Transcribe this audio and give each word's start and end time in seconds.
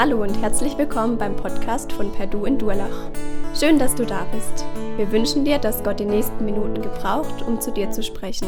Hallo 0.00 0.22
und 0.22 0.40
herzlich 0.40 0.78
willkommen 0.78 1.18
beim 1.18 1.34
Podcast 1.34 1.90
von 1.90 2.12
Perdu 2.12 2.44
in 2.44 2.56
Durlach. 2.56 3.10
Schön, 3.52 3.80
dass 3.80 3.96
du 3.96 4.06
da 4.06 4.26
bist. 4.26 4.64
Wir 4.96 5.10
wünschen 5.10 5.44
dir, 5.44 5.58
dass 5.58 5.82
Gott 5.82 5.98
die 5.98 6.04
nächsten 6.04 6.44
Minuten 6.44 6.80
gebraucht, 6.80 7.42
um 7.42 7.60
zu 7.60 7.72
dir 7.72 7.90
zu 7.90 8.04
sprechen. 8.04 8.46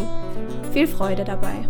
Viel 0.72 0.86
Freude 0.86 1.25
dabei. 1.25 1.66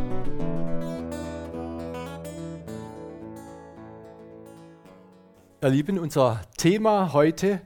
Ihr 5.62 5.70
Lieben, 5.70 5.98
unser 5.98 6.42
Thema 6.58 7.14
heute, 7.14 7.62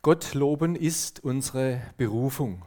Gott 0.00 0.32
loben 0.32 0.74
ist 0.74 1.22
unsere 1.22 1.82
Berufung. 1.98 2.62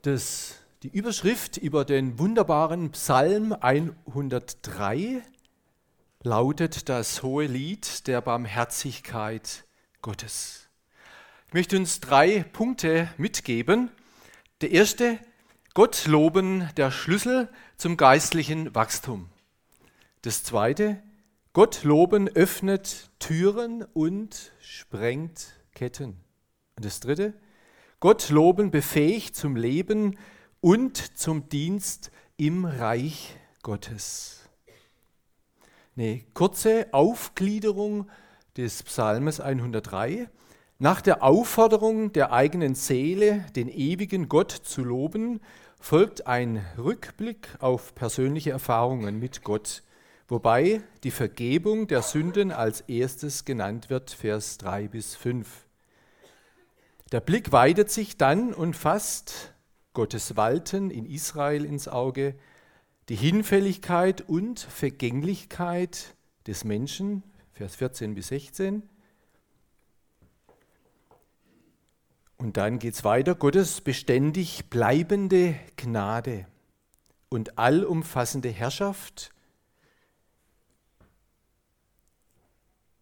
Das, 0.00 0.54
die 0.84 0.88
Überschrift 0.88 1.58
über 1.58 1.84
den 1.84 2.18
wunderbaren 2.18 2.92
Psalm 2.92 3.52
103 3.52 5.22
lautet 6.22 6.88
das 6.88 7.22
hohe 7.22 7.46
Lied 7.46 8.06
der 8.06 8.20
Barmherzigkeit 8.20 9.64
Gottes. 10.02 10.68
Ich 11.48 11.54
möchte 11.54 11.76
uns 11.76 12.00
drei 12.00 12.44
Punkte 12.44 13.08
mitgeben. 13.16 13.90
Der 14.60 14.70
erste, 14.70 15.18
Gott 15.74 16.06
loben, 16.06 16.68
der 16.76 16.90
Schlüssel 16.90 17.48
zum 17.76 17.96
geistlichen 17.96 18.74
Wachstum. 18.74 19.28
Das 20.22 20.44
zweite, 20.44 21.02
Gott 21.52 21.82
loben 21.82 22.28
öffnet 22.28 23.10
Türen 23.18 23.84
und 23.92 24.52
sprengt 24.60 25.60
Ketten. 25.74 26.20
Und 26.76 26.84
das 26.84 27.00
dritte, 27.00 27.34
Gott 28.00 28.30
loben 28.30 28.70
befähigt 28.70 29.34
zum 29.34 29.56
Leben 29.56 30.16
und 30.60 31.18
zum 31.18 31.48
Dienst 31.48 32.12
im 32.36 32.64
Reich 32.64 33.36
Gottes. 33.62 34.41
Eine 35.94 36.22
kurze 36.32 36.86
Aufgliederung 36.92 38.08
des 38.56 38.82
Psalmes 38.82 39.40
103. 39.40 40.26
Nach 40.78 41.02
der 41.02 41.22
Aufforderung 41.22 42.14
der 42.14 42.32
eigenen 42.32 42.74
Seele, 42.74 43.44
den 43.56 43.68
ewigen 43.68 44.30
Gott 44.30 44.52
zu 44.52 44.82
loben, 44.82 45.42
folgt 45.78 46.26
ein 46.26 46.64
Rückblick 46.78 47.46
auf 47.58 47.94
persönliche 47.94 48.52
Erfahrungen 48.52 49.18
mit 49.18 49.44
Gott, 49.44 49.82
wobei 50.28 50.80
die 51.04 51.10
Vergebung 51.10 51.88
der 51.88 52.00
Sünden 52.00 52.52
als 52.52 52.80
erstes 52.80 53.44
genannt 53.44 53.90
wird, 53.90 54.12
Vers 54.12 54.56
3 54.56 54.88
bis 54.88 55.14
5. 55.14 55.46
Der 57.12 57.20
Blick 57.20 57.52
weitet 57.52 57.90
sich 57.90 58.16
dann 58.16 58.54
und 58.54 58.76
fasst 58.76 59.52
Gottes 59.92 60.36
Walten 60.38 60.90
in 60.90 61.04
Israel 61.04 61.66
ins 61.66 61.86
Auge, 61.86 62.34
die 63.08 63.16
Hinfälligkeit 63.16 64.20
und 64.22 64.60
Vergänglichkeit 64.60 66.14
des 66.46 66.64
Menschen, 66.64 67.22
Vers 67.52 67.76
14 67.76 68.14
bis 68.14 68.28
16. 68.28 68.88
Und 72.36 72.56
dann 72.56 72.78
geht 72.78 72.94
es 72.94 73.04
weiter, 73.04 73.34
Gottes 73.34 73.80
beständig 73.80 74.68
bleibende 74.68 75.54
Gnade 75.76 76.46
und 77.28 77.58
allumfassende 77.58 78.48
Herrschaft. 78.48 79.32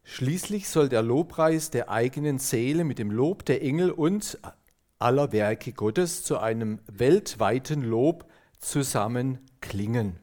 Schließlich 0.03 0.69
soll 0.69 0.89
der 0.89 1.03
Lobpreis 1.03 1.71
der 1.71 1.89
eigenen 1.89 2.39
Seele 2.39 2.85
mit 2.85 2.99
dem 2.99 3.11
Lob 3.11 3.45
der 3.45 3.63
Engel 3.63 3.91
und 3.91 4.39
aller 4.99 5.33
Werke 5.33 5.73
Gottes 5.73 6.25
zu 6.25 6.39
einem 6.39 6.81
weltweiten 6.87 7.83
Lob 7.83 8.31
zusammen 8.61 9.39
klingen. 9.61 10.19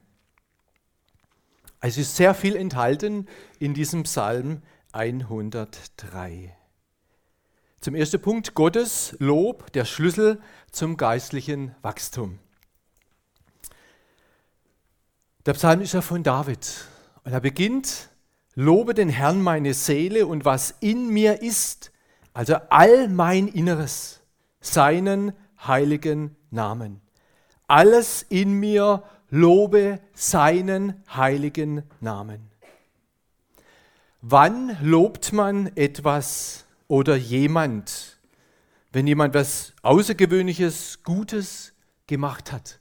Es 1.79 1.97
ist 1.97 2.15
sehr 2.15 2.33
viel 2.33 2.55
enthalten 2.55 3.27
in 3.59 3.73
diesem 3.73 4.03
Psalm 4.03 4.61
103. 4.93 6.55
Zum 7.79 7.95
ersten 7.95 8.21
Punkt 8.21 8.55
Gottes 8.55 9.15
Lob, 9.19 9.71
der 9.73 9.85
Schlüssel 9.85 10.41
zum 10.71 10.97
geistlichen 10.97 11.75
Wachstum. 11.81 12.39
Der 15.45 15.53
Psalm 15.53 15.81
ist 15.81 15.93
ja 15.93 16.01
von 16.01 16.23
David 16.23 16.67
und 17.23 17.31
er 17.31 17.39
beginnt, 17.39 18.09
lobe 18.55 18.93
den 18.93 19.09
Herrn 19.09 19.41
meine 19.41 19.73
Seele 19.73 20.25
und 20.25 20.43
was 20.43 20.75
in 20.79 21.09
mir 21.09 21.41
ist, 21.41 21.91
also 22.33 22.55
all 22.69 23.07
mein 23.07 23.47
Inneres, 23.47 24.21
seinen 24.59 25.33
heiligen 25.65 26.35
Namen. 26.49 27.06
Alles 27.67 28.25
in 28.29 28.53
mir 28.53 29.03
lobe 29.29 29.99
seinen 30.13 31.03
heiligen 31.13 31.83
Namen. 31.99 32.49
Wann 34.21 34.77
lobt 34.81 35.33
man 35.33 35.67
etwas 35.75 36.65
oder 36.87 37.17
jemand, 37.17 38.19
wenn 38.93 39.05
jemand 39.05 39.33
was 39.33 39.73
Außergewöhnliches, 39.81 41.03
Gutes 41.03 41.73
gemacht 42.07 42.53
hat? 42.53 42.79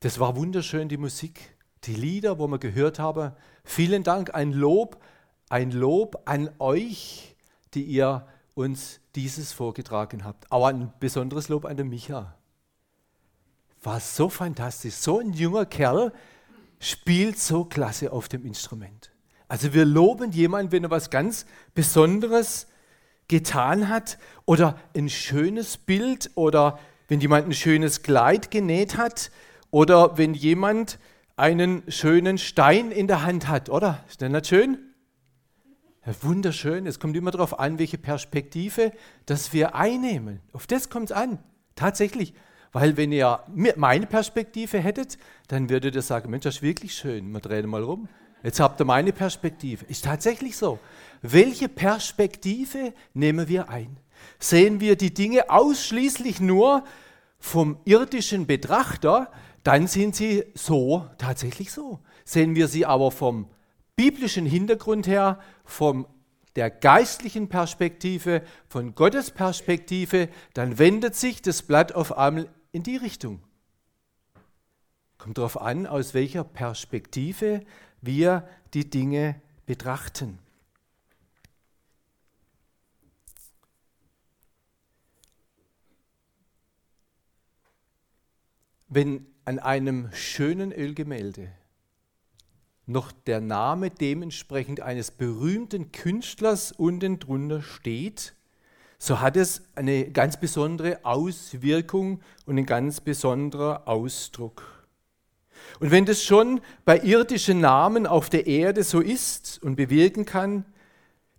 Das 0.00 0.18
war 0.18 0.36
wunderschön, 0.36 0.88
die 0.88 0.96
Musik, 0.96 1.54
die 1.84 1.94
Lieder, 1.94 2.38
wo 2.38 2.46
wir 2.46 2.58
gehört 2.58 2.98
haben. 2.98 3.32
Vielen 3.62 4.04
Dank, 4.04 4.34
ein 4.34 4.52
Lob, 4.52 5.02
ein 5.50 5.70
Lob 5.70 6.22
an 6.24 6.48
euch, 6.58 7.36
die 7.74 7.82
ihr 7.82 8.26
uns 8.54 9.00
dieses 9.14 9.52
vorgetragen 9.52 10.24
habt. 10.24 10.50
Aber 10.50 10.68
ein 10.68 10.94
besonderes 10.98 11.48
Lob 11.48 11.66
an 11.66 11.76
den 11.76 11.88
Micha 11.90 12.34
war 13.84 14.00
so 14.00 14.28
fantastisch. 14.28 14.94
So 14.94 15.20
ein 15.20 15.32
junger 15.32 15.66
Kerl 15.66 16.12
spielt 16.78 17.38
so 17.38 17.64
klasse 17.64 18.12
auf 18.12 18.28
dem 18.28 18.44
Instrument. 18.44 19.10
Also 19.48 19.72
wir 19.72 19.84
loben 19.84 20.32
jemanden, 20.32 20.72
wenn 20.72 20.84
er 20.84 20.90
was 20.90 21.10
ganz 21.10 21.46
Besonderes 21.74 22.66
getan 23.28 23.88
hat 23.88 24.18
oder 24.44 24.78
ein 24.96 25.08
schönes 25.08 25.76
Bild 25.76 26.30
oder 26.34 26.78
wenn 27.08 27.20
jemand 27.20 27.46
ein 27.46 27.52
schönes 27.52 28.02
Kleid 28.02 28.50
genäht 28.50 28.96
hat 28.96 29.30
oder 29.70 30.18
wenn 30.18 30.34
jemand 30.34 30.98
einen 31.36 31.82
schönen 31.88 32.38
Stein 32.38 32.90
in 32.90 33.06
der 33.06 33.22
Hand 33.22 33.48
hat, 33.48 33.68
oder? 33.68 34.04
Ist 34.08 34.22
das 34.22 34.30
nicht 34.30 34.46
schön? 34.46 34.78
Ja, 36.06 36.14
wunderschön. 36.22 36.86
Es 36.86 37.00
kommt 37.00 37.16
immer 37.16 37.30
darauf 37.30 37.58
an, 37.58 37.78
welche 37.78 37.98
Perspektive 37.98 38.92
das 39.26 39.52
wir 39.52 39.74
einnehmen. 39.74 40.40
Auf 40.52 40.66
das 40.66 40.90
kommt 40.90 41.10
es 41.10 41.16
an. 41.16 41.38
Tatsächlich. 41.76 42.34
Weil 42.74 42.96
wenn 42.96 43.12
ihr 43.12 43.38
meine 43.76 44.06
Perspektive 44.06 44.80
hättet, 44.80 45.16
dann 45.46 45.70
würdet 45.70 45.94
ihr 45.94 46.02
sagen, 46.02 46.28
Mensch, 46.28 46.42
das 46.42 46.56
ist 46.56 46.62
wirklich 46.62 46.92
schön. 46.92 47.30
Man 47.30 47.40
dreht 47.40 47.64
mal 47.66 47.84
rum. 47.84 48.08
Jetzt 48.42 48.58
habt 48.58 48.80
ihr 48.80 48.84
meine 48.84 49.12
Perspektive. 49.12 49.84
Ist 49.84 50.04
tatsächlich 50.04 50.56
so. 50.56 50.80
Welche 51.22 51.68
Perspektive 51.68 52.92
nehmen 53.14 53.46
wir 53.46 53.68
ein? 53.68 53.96
Sehen 54.40 54.80
wir 54.80 54.96
die 54.96 55.14
Dinge 55.14 55.50
ausschließlich 55.50 56.40
nur 56.40 56.82
vom 57.38 57.78
irdischen 57.84 58.48
Betrachter, 58.48 59.30
dann 59.62 59.86
sind 59.86 60.16
sie 60.16 60.42
so, 60.54 61.06
tatsächlich 61.16 61.70
so. 61.70 62.00
Sehen 62.24 62.56
wir 62.56 62.66
sie 62.66 62.86
aber 62.86 63.12
vom 63.12 63.48
biblischen 63.94 64.46
Hintergrund 64.46 65.06
her, 65.06 65.38
vom 65.64 66.08
der 66.56 66.70
geistlichen 66.70 67.48
Perspektive, 67.48 68.42
von 68.68 68.96
Gottes 68.96 69.30
Perspektive, 69.30 70.28
dann 70.54 70.78
wendet 70.78 71.14
sich 71.14 71.40
das 71.40 71.62
Blatt 71.62 71.94
auf 71.94 72.18
einmal 72.18 72.48
in 72.74 72.82
die 72.82 72.96
Richtung. 72.96 73.40
Kommt 75.16 75.38
darauf 75.38 75.60
an, 75.60 75.86
aus 75.86 76.12
welcher 76.12 76.42
Perspektive 76.42 77.64
wir 78.00 78.48
die 78.74 78.90
Dinge 78.90 79.40
betrachten. 79.64 80.40
Wenn 88.88 89.24
an 89.44 89.60
einem 89.60 90.12
schönen 90.12 90.72
Ölgemälde 90.72 91.52
noch 92.86 93.12
der 93.12 93.40
Name 93.40 93.90
dementsprechend 93.90 94.80
eines 94.80 95.12
berühmten 95.12 95.92
Künstlers 95.92 96.72
unten 96.72 97.20
drunter 97.20 97.62
steht, 97.62 98.34
so 98.98 99.20
hat 99.20 99.36
es 99.36 99.62
eine 99.74 100.10
ganz 100.10 100.38
besondere 100.38 101.04
Auswirkung 101.04 102.20
und 102.46 102.58
ein 102.58 102.66
ganz 102.66 103.00
besonderer 103.00 103.86
Ausdruck. 103.86 104.62
Und 105.80 105.90
wenn 105.90 106.04
das 106.04 106.22
schon 106.22 106.60
bei 106.84 106.98
irdischen 106.98 107.60
Namen 107.60 108.06
auf 108.06 108.30
der 108.30 108.46
Erde 108.46 108.84
so 108.84 109.00
ist 109.00 109.62
und 109.62 109.76
bewirken 109.76 110.24
kann, 110.24 110.64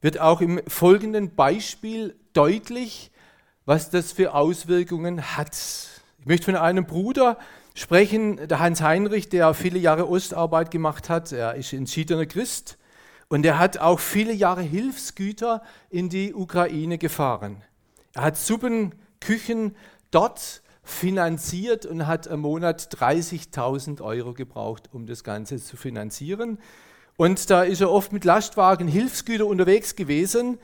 wird 0.01 0.19
auch 0.19 0.41
im 0.41 0.61
folgenden 0.67 1.33
Beispiel 1.35 2.15
deutlich, 2.33 3.11
was 3.65 3.89
das 3.89 4.11
für 4.11 4.33
Auswirkungen 4.33 5.37
hat. 5.37 5.55
Ich 6.19 6.25
möchte 6.25 6.45
von 6.45 6.55
einem 6.55 6.85
Bruder 6.85 7.39
sprechen, 7.73 8.47
der 8.47 8.59
Hans 8.59 8.81
Heinrich, 8.81 9.29
der 9.29 9.53
viele 9.53 9.79
Jahre 9.79 10.07
Ostarbeit 10.07 10.71
gemacht 10.71 11.09
hat. 11.09 11.31
Er 11.31 11.55
ist 11.55 11.73
entschiedener 11.73 12.25
Christ 12.25 12.77
und 13.27 13.45
er 13.45 13.57
hat 13.57 13.77
auch 13.79 13.99
viele 13.99 14.33
Jahre 14.33 14.61
Hilfsgüter 14.61 15.61
in 15.89 16.09
die 16.09 16.33
Ukraine 16.33 16.97
gefahren. 16.97 17.63
Er 18.13 18.23
hat 18.23 18.37
Suppenküchen 18.37 19.75
dort 20.11 20.61
finanziert 20.83 21.85
und 21.85 22.05
hat 22.05 22.27
im 22.27 22.41
Monat 22.41 22.95
30.000 22.95 24.01
Euro 24.01 24.33
gebraucht, 24.33 24.89
um 24.93 25.07
das 25.07 25.23
Ganze 25.23 25.57
zu 25.57 25.75
finanzieren. 25.75 26.59
Und 27.17 27.49
da 27.49 27.63
ist 27.63 27.81
er 27.81 27.91
oft 27.91 28.13
mit 28.13 28.23
Lastwagen 28.23 28.87
Hilfsgüter 28.87 29.47
unterwegs 29.47 29.95
gewesen. 29.95 30.59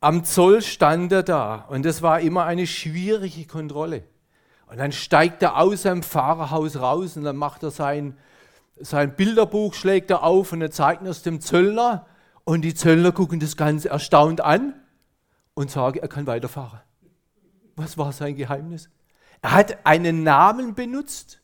Am 0.00 0.24
Zoll 0.24 0.62
stand 0.62 1.12
er 1.12 1.22
da 1.22 1.66
und 1.68 1.84
das 1.84 2.00
war 2.00 2.20
immer 2.20 2.44
eine 2.44 2.66
schwierige 2.66 3.46
Kontrolle. 3.46 4.04
Und 4.66 4.78
dann 4.78 4.92
steigt 4.92 5.42
er 5.42 5.58
aus 5.58 5.82
seinem 5.82 6.02
Fahrerhaus 6.02 6.76
raus 6.76 7.16
und 7.16 7.24
dann 7.24 7.36
macht 7.36 7.62
er 7.62 7.70
sein, 7.70 8.16
sein 8.78 9.16
Bilderbuch, 9.16 9.74
schlägt 9.74 10.10
er 10.10 10.22
auf 10.22 10.52
und 10.52 10.60
er 10.60 10.70
zeigt 10.70 11.02
es 11.06 11.22
dem 11.22 11.40
Zöllner. 11.40 12.06
Und 12.44 12.62
die 12.62 12.74
Zöllner 12.74 13.12
gucken 13.12 13.40
das 13.40 13.56
Ganze 13.56 13.88
erstaunt 13.88 14.40
an 14.40 14.74
und 15.54 15.70
sagen, 15.70 15.98
er 15.98 16.08
kann 16.08 16.26
weiterfahren. 16.26 16.80
Was 17.74 17.98
war 17.98 18.12
sein 18.12 18.36
Geheimnis? 18.36 18.88
Er 19.42 19.52
hat 19.52 19.84
einen 19.84 20.22
Namen 20.22 20.74
benutzt 20.74 21.40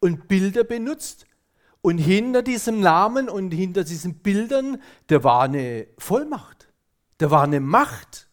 und 0.00 0.28
Bilder 0.28 0.64
benutzt. 0.64 1.26
Und 1.82 1.98
hinter 1.98 2.42
diesem 2.42 2.80
Namen 2.80 3.28
und 3.28 3.52
hinter 3.52 3.84
diesen 3.84 4.18
Bildern, 4.18 4.82
da 5.06 5.22
war 5.22 5.42
eine 5.42 5.86
Vollmacht. 5.98 6.68
Da 7.18 7.30
war 7.30 7.44
eine 7.44 7.60
Macht. 7.60 8.28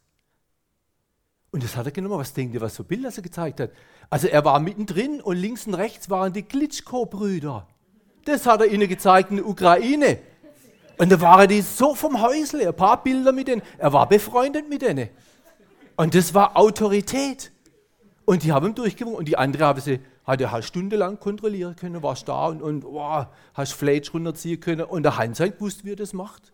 Und 1.51 1.63
das 1.63 1.77
hat 1.77 1.85
er 1.85 1.91
genommen. 1.91 2.17
Was 2.17 2.33
denkt 2.33 2.55
ihr, 2.55 2.61
was 2.61 2.77
für 2.77 2.83
Bilder 2.83 3.11
er 3.15 3.21
gezeigt 3.21 3.59
hat? 3.59 3.71
Also 4.09 4.27
er 4.27 4.43
war 4.43 4.59
mittendrin 4.59 5.21
und 5.21 5.37
links 5.37 5.67
und 5.67 5.75
rechts 5.75 6.09
waren 6.09 6.33
die 6.33 6.43
Klitschko-Brüder. 6.43 7.67
Das 8.25 8.45
hat 8.45 8.61
er 8.61 8.67
ihnen 8.67 8.87
gezeigt 8.87 9.31
in 9.31 9.37
der 9.37 9.47
Ukraine. 9.47 10.19
Und 10.97 11.11
da 11.11 11.19
waren 11.19 11.47
die 11.47 11.61
so 11.61 11.95
vom 11.95 12.21
Häusle, 12.21 12.67
ein 12.67 12.75
paar 12.75 13.03
Bilder 13.03 13.31
mit 13.31 13.47
denen. 13.47 13.61
Er 13.77 13.91
war 13.93 14.07
befreundet 14.07 14.69
mit 14.69 14.81
denen. 14.81 15.09
Und 15.95 16.15
das 16.15 16.33
war 16.33 16.55
Autorität. 16.55 17.51
Und 18.25 18.43
die 18.43 18.51
haben 18.51 18.67
ihn 18.67 18.75
durchgewunken. 18.75 19.19
Und 19.19 19.27
die 19.27 19.37
andere 19.37 19.65
haben 19.65 19.81
sie, 19.81 19.99
hat 20.25 20.39
er 20.39 20.51
halt 20.51 20.63
stundenlang 20.63 21.19
kontrollieren 21.19 21.75
können, 21.75 22.01
warst 22.03 22.27
da 22.27 22.47
und, 22.47 22.61
und 22.61 22.83
wow, 22.83 23.27
hast 23.53 23.73
Fleisch 23.73 24.13
runterziehen 24.13 24.59
können. 24.59 24.83
Und 24.83 25.03
der 25.03 25.17
Hans 25.17 25.39
hat 25.39 25.57
gewusst, 25.57 25.83
wie 25.83 25.91
er 25.91 25.95
das 25.97 26.13
macht. 26.13 26.53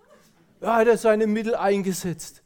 Er 0.61 0.73
hat 0.73 0.99
seine 0.99 1.27
Mittel 1.27 1.55
eingesetzt. 1.55 2.41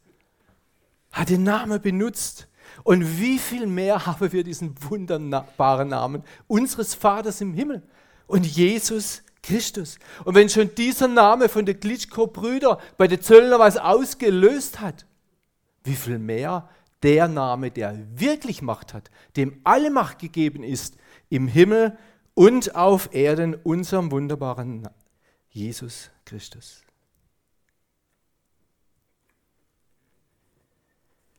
Hat 1.12 1.30
den 1.30 1.44
Namen 1.44 1.80
benutzt. 1.80 2.48
Und 2.82 3.18
wie 3.20 3.38
viel 3.38 3.66
mehr 3.66 4.04
haben 4.06 4.32
wir 4.32 4.44
diesen 4.44 4.74
wunderbaren 4.90 5.88
Namen 5.88 6.24
unseres 6.48 6.94
Vaters 6.94 7.40
im 7.40 7.54
Himmel 7.54 7.82
und 8.26 8.46
Jesus 8.46 9.22
Christus. 9.42 9.98
Und 10.24 10.34
wenn 10.34 10.48
schon 10.48 10.74
dieser 10.74 11.08
Name 11.08 11.48
von 11.48 11.66
den 11.66 11.78
Glitschko-Brüder 11.78 12.78
bei 12.96 13.06
den 13.06 13.20
Zöllner 13.20 13.58
was 13.58 13.76
ausgelöst 13.76 14.80
hat, 14.80 15.06
wie 15.84 15.94
viel 15.94 16.18
mehr 16.18 16.68
der 17.02 17.28
Name, 17.28 17.70
der 17.70 17.98
wirklich 18.18 18.62
Macht 18.62 18.94
hat, 18.94 19.10
dem 19.36 19.60
alle 19.64 19.90
Macht 19.90 20.18
gegeben 20.18 20.64
ist, 20.64 20.96
im 21.28 21.46
Himmel 21.46 21.96
und 22.32 22.74
auf 22.74 23.14
Erden, 23.14 23.54
unserem 23.54 24.10
wunderbaren 24.10 24.88
Jesus 25.50 26.10
Christus. 26.24 26.82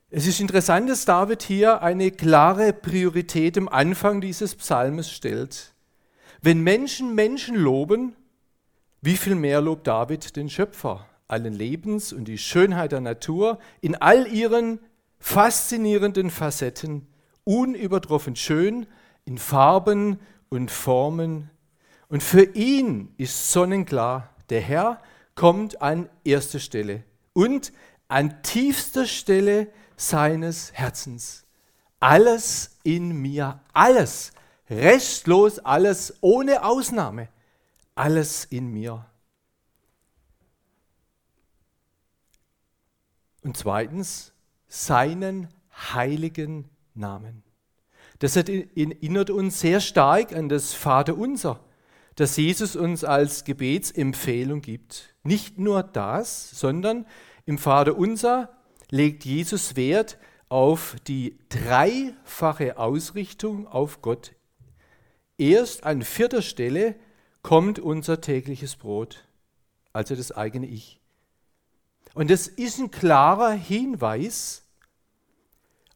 Es 0.10 0.28
ist 0.28 0.40
interessant, 0.40 0.90
dass 0.90 1.04
David 1.04 1.42
hier 1.42 1.82
eine 1.82 2.12
klare 2.12 2.72
Priorität 2.72 3.58
am 3.58 3.68
Anfang 3.68 4.22
dieses 4.22 4.56
Psalmes 4.56 5.12
stellt. 5.12 5.75
Wenn 6.45 6.62
Menschen 6.62 7.15
Menschen 7.15 7.56
loben, 7.56 8.15
wie 9.01 9.18
viel 9.18 9.33
mehr 9.33 9.62
lobt 9.62 9.88
David 9.88 10.36
den 10.36 10.47
Schöpfer 10.47 11.07
allen 11.27 11.56
Lebens 11.56 12.13
und 12.13 12.25
die 12.25 12.38
Schönheit 12.38 12.92
der 12.92 13.01
Natur 13.01 13.57
in 13.81 13.95
all 13.95 14.27
ihren 14.27 14.77
faszinierenden 15.18 16.30
Facetten, 16.30 17.07
unübertroffen 17.45 18.36
schön 18.36 18.86
in 19.25 19.39
Farben 19.39 20.19
und 20.50 20.69
Formen. 20.69 21.50
Und 22.09 22.21
für 22.21 22.44
ihn 22.53 23.15
ist 23.18 23.51
sonnenklar, 23.51 24.30
der 24.51 24.62
Herr 24.62 25.01
kommt 25.33 25.81
an 25.81 26.09
erster 26.24 26.59
Stelle 26.59 27.01
und 27.33 27.74
an 28.07 28.44
tiefster 28.44 29.07
Stelle 29.07 29.69
seines 29.98 30.74
Herzens. 30.74 31.44
Alles 32.00 32.77
in 32.83 33.19
mir, 33.19 33.62
alles, 33.74 34.31
restlos 34.69 35.59
alles, 35.59 36.15
ohne 36.21 36.63
Ausnahme, 36.63 37.29
alles 37.94 38.45
in 38.45 38.71
mir. 38.71 39.06
Und 43.44 43.57
zweitens, 43.57 44.33
seinen 44.67 45.50
heiligen 45.94 46.69
Namen. 46.94 47.44
Das 48.19 48.35
erinnert 48.35 49.29
uns 49.29 49.59
sehr 49.59 49.81
stark 49.81 50.33
an 50.33 50.50
das 50.50 50.73
Vaterunser, 50.73 51.59
das 52.15 52.38
Jesus 52.38 52.75
uns 52.75 53.03
als 53.03 53.44
Gebetsempfehlung 53.44 54.62
gibt. 54.62 55.13
Nicht 55.23 55.59
nur 55.59 55.83
das, 55.83 56.50
sondern 56.51 57.06
im 57.45 57.57
Vaterunser 57.57 58.50
legt 58.89 59.25
Jesus 59.25 59.75
Wert 59.75 60.17
auf 60.47 60.95
die 61.07 61.38
dreifache 61.50 62.77
Ausrichtung 62.77 63.67
auf 63.67 64.01
Gott. 64.01 64.35
Erst 65.38 65.84
an 65.84 66.02
vierter 66.02 66.42
Stelle 66.42 66.96
kommt 67.42 67.80
unser 67.80 68.22
tägliches 68.22 68.76
Brot, 68.76 69.26
also 69.94 70.16
das 70.16 70.32
eigene 70.32 70.68
Ich. 70.68 71.00
Und 72.14 72.30
das 72.30 72.48
ist 72.48 72.80
ein 72.80 72.92
klarer 72.92 73.52
Hinweis 73.52 74.64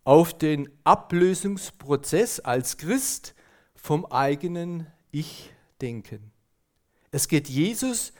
auf 0.04 0.38
den 0.38 0.70
Ablösungsprozess 0.84 2.40
als 2.42 2.78
Christ 2.78 3.36
vom 3.76 4.06
eigenen 4.06 4.88
Ich-Denken. 5.12 6.32
Es 7.12 7.28
geht 7.28 7.48
Jesus 7.48 8.14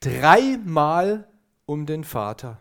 dreimal 0.00 1.28
um 1.66 1.86
den 1.86 2.04
Vater. 2.04 2.58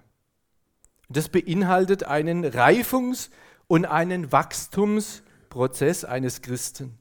Das 1.09 1.29
beinhaltet 1.29 2.03
einen 2.03 2.43
Reifungs- 2.45 3.29
und 3.67 3.85
einen 3.85 4.31
Wachstumsprozess 4.31 6.03
eines 6.05 6.41
Christen. 6.41 6.97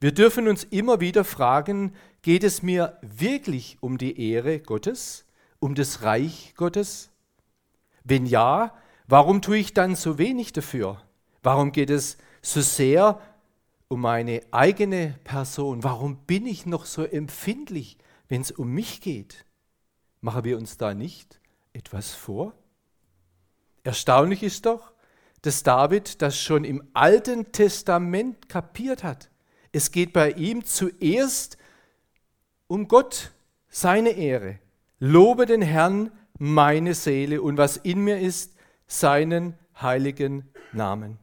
Wir 0.00 0.12
dürfen 0.12 0.48
uns 0.48 0.64
immer 0.64 1.00
wieder 1.00 1.24
fragen, 1.24 1.94
geht 2.22 2.44
es 2.44 2.62
mir 2.62 2.98
wirklich 3.02 3.78
um 3.80 3.98
die 3.98 4.30
Ehre 4.30 4.60
Gottes, 4.60 5.24
um 5.58 5.74
das 5.74 6.02
Reich 6.02 6.54
Gottes? 6.56 7.10
Wenn 8.04 8.26
ja, 8.26 8.74
Warum 9.08 9.40
tue 9.40 9.56
ich 9.56 9.72
dann 9.72 9.96
so 9.96 10.18
wenig 10.18 10.52
dafür? 10.52 11.00
Warum 11.42 11.72
geht 11.72 11.88
es 11.88 12.18
so 12.42 12.60
sehr 12.60 13.22
um 13.88 14.02
meine 14.02 14.42
eigene 14.50 15.18
Person? 15.24 15.82
Warum 15.82 16.18
bin 16.26 16.46
ich 16.46 16.66
noch 16.66 16.84
so 16.84 17.04
empfindlich, 17.04 17.96
wenn 18.28 18.42
es 18.42 18.50
um 18.50 18.68
mich 18.68 19.00
geht? 19.00 19.46
Machen 20.20 20.44
wir 20.44 20.58
uns 20.58 20.76
da 20.76 20.92
nicht 20.92 21.40
etwas 21.72 22.10
vor? 22.10 22.52
Erstaunlich 23.82 24.42
ist 24.42 24.66
doch, 24.66 24.92
dass 25.40 25.62
David 25.62 26.20
das 26.20 26.38
schon 26.38 26.64
im 26.64 26.86
Alten 26.92 27.50
Testament 27.50 28.50
kapiert 28.50 29.04
hat. 29.04 29.30
Es 29.72 29.90
geht 29.90 30.12
bei 30.12 30.32
ihm 30.32 30.64
zuerst 30.64 31.58
um 32.66 32.88
Gott, 32.88 33.32
seine 33.68 34.10
Ehre. 34.10 34.58
Lobe 34.98 35.46
den 35.46 35.62
Herrn, 35.62 36.10
meine 36.38 36.94
Seele, 36.94 37.42
und 37.42 37.56
was 37.56 37.76
in 37.76 38.00
mir 38.00 38.18
ist, 38.20 38.54
seinen 38.86 39.54
heiligen 39.80 40.48
Namen. 40.72 41.18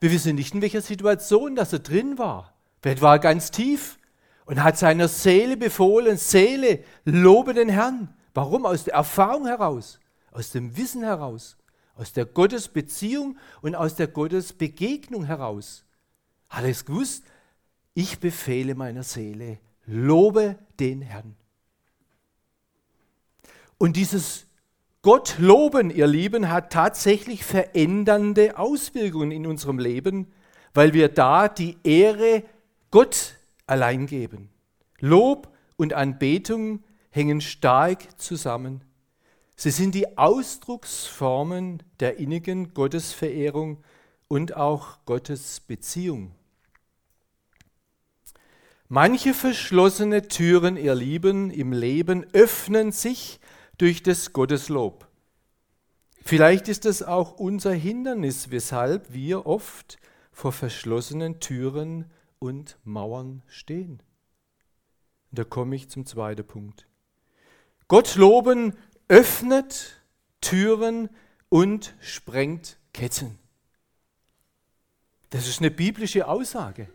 Wir 0.00 0.10
wissen 0.10 0.36
nicht, 0.36 0.54
in 0.54 0.62
welcher 0.62 0.80
Situation 0.80 1.56
dass 1.56 1.72
er 1.72 1.78
drin 1.80 2.18
war. 2.18 2.54
Vielleicht 2.82 3.02
war 3.02 3.16
er 3.16 3.20
ganz 3.20 3.50
tief 3.50 3.98
und 4.44 4.62
hat 4.62 4.78
seiner 4.78 5.08
Seele 5.08 5.56
befohlen, 5.56 6.16
Seele, 6.16 6.84
lobe 7.04 7.54
den 7.54 7.68
Herrn. 7.68 8.14
Warum? 8.34 8.66
Aus 8.66 8.84
der 8.84 8.94
Erfahrung 8.94 9.46
heraus, 9.46 10.00
aus 10.32 10.50
dem 10.50 10.76
Wissen 10.76 11.02
heraus, 11.02 11.56
aus 11.94 12.12
der 12.12 12.26
Gottesbeziehung 12.26 13.38
und 13.62 13.74
aus 13.74 13.94
der 13.94 14.08
Gottesbegegnung 14.08 15.24
heraus. 15.24 15.83
Hat 16.54 16.62
er 16.62 16.70
es 16.70 16.84
gewusst? 16.84 17.24
Ich 17.94 18.20
befehle 18.20 18.76
meiner 18.76 19.02
Seele, 19.02 19.58
lobe 19.86 20.56
den 20.78 21.02
Herrn. 21.02 21.34
Und 23.76 23.96
dieses 23.96 24.46
Gott 25.02 25.34
loben, 25.38 25.90
ihr 25.90 26.06
Lieben, 26.06 26.50
hat 26.50 26.72
tatsächlich 26.72 27.44
verändernde 27.44 28.56
Auswirkungen 28.56 29.32
in 29.32 29.48
unserem 29.48 29.80
Leben, 29.80 30.32
weil 30.74 30.92
wir 30.92 31.08
da 31.08 31.48
die 31.48 31.76
Ehre 31.82 32.44
Gott 32.92 33.34
allein 33.66 34.06
geben. 34.06 34.48
Lob 35.00 35.52
und 35.76 35.92
Anbetung 35.92 36.84
hängen 37.10 37.40
stark 37.40 38.20
zusammen. 38.20 38.82
Sie 39.56 39.72
sind 39.72 39.96
die 39.96 40.16
Ausdrucksformen 40.16 41.82
der 41.98 42.18
innigen 42.18 42.74
Gottesverehrung 42.74 43.82
und 44.28 44.56
auch 44.56 44.98
Gottes 45.04 45.58
Beziehung. 45.58 46.30
Manche 48.88 49.32
verschlossene 49.32 50.28
Türen, 50.28 50.76
ihr 50.76 50.94
Lieben, 50.94 51.50
im 51.50 51.72
Leben 51.72 52.26
öffnen 52.34 52.92
sich 52.92 53.40
durch 53.78 54.02
das 54.02 54.32
Gotteslob. 54.32 55.08
Vielleicht 56.22 56.68
ist 56.68 56.84
es 56.86 57.02
auch 57.02 57.32
unser 57.32 57.72
Hindernis, 57.72 58.50
weshalb 58.50 59.12
wir 59.12 59.46
oft 59.46 59.98
vor 60.32 60.52
verschlossenen 60.52 61.40
Türen 61.40 62.10
und 62.38 62.78
Mauern 62.84 63.42
stehen. 63.46 64.02
Und 65.30 65.38
da 65.38 65.44
komme 65.44 65.76
ich 65.76 65.88
zum 65.88 66.06
zweiten 66.06 66.46
Punkt. 66.46 66.86
Gott 67.88 68.16
loben 68.16 68.74
öffnet 69.08 70.02
Türen 70.40 71.08
und 71.48 71.94
sprengt 72.00 72.78
Ketten. 72.92 73.38
Das 75.30 75.48
ist 75.48 75.60
eine 75.60 75.70
biblische 75.70 76.28
Aussage. 76.28 76.88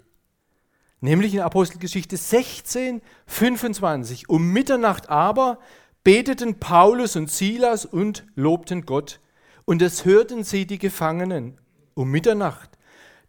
Nämlich 1.02 1.34
in 1.34 1.42
Apostelgeschichte 1.42 2.18
16, 2.18 3.02
25. 3.28 4.30
Um 4.30 4.52
Mitternacht 4.52 5.10
aber 5.10 5.60
beteten 6.04 6.60
Paulus 6.60 7.16
und 7.16 7.30
Silas 7.30 7.86
und 7.86 8.26
lobten 8.36 8.86
Gott. 8.86 9.20
Und 9.66 9.82
es 9.82 10.06
hörten 10.06 10.44
sie 10.44 10.66
die 10.66 10.80
Gefangenen 10.80 11.60
um 11.94 12.10
Mitternacht, 12.10 12.70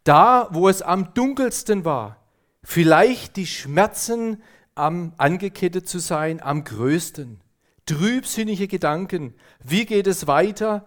da 0.04 0.48
wo 0.52 0.68
es 0.68 0.80
am 0.80 1.12
dunkelsten 1.12 1.84
war, 1.84 2.16
vielleicht 2.62 3.36
die 3.36 3.46
Schmerzen 3.46 4.42
am 4.74 5.12
angekettet 5.16 5.88
zu 5.88 5.98
sein 5.98 6.40
am 6.40 6.64
größten. 6.64 7.40
Trübsinnige 7.86 8.68
Gedanken, 8.68 9.34
wie 9.62 9.84
geht 9.86 10.06
es 10.06 10.26
weiter? 10.28 10.86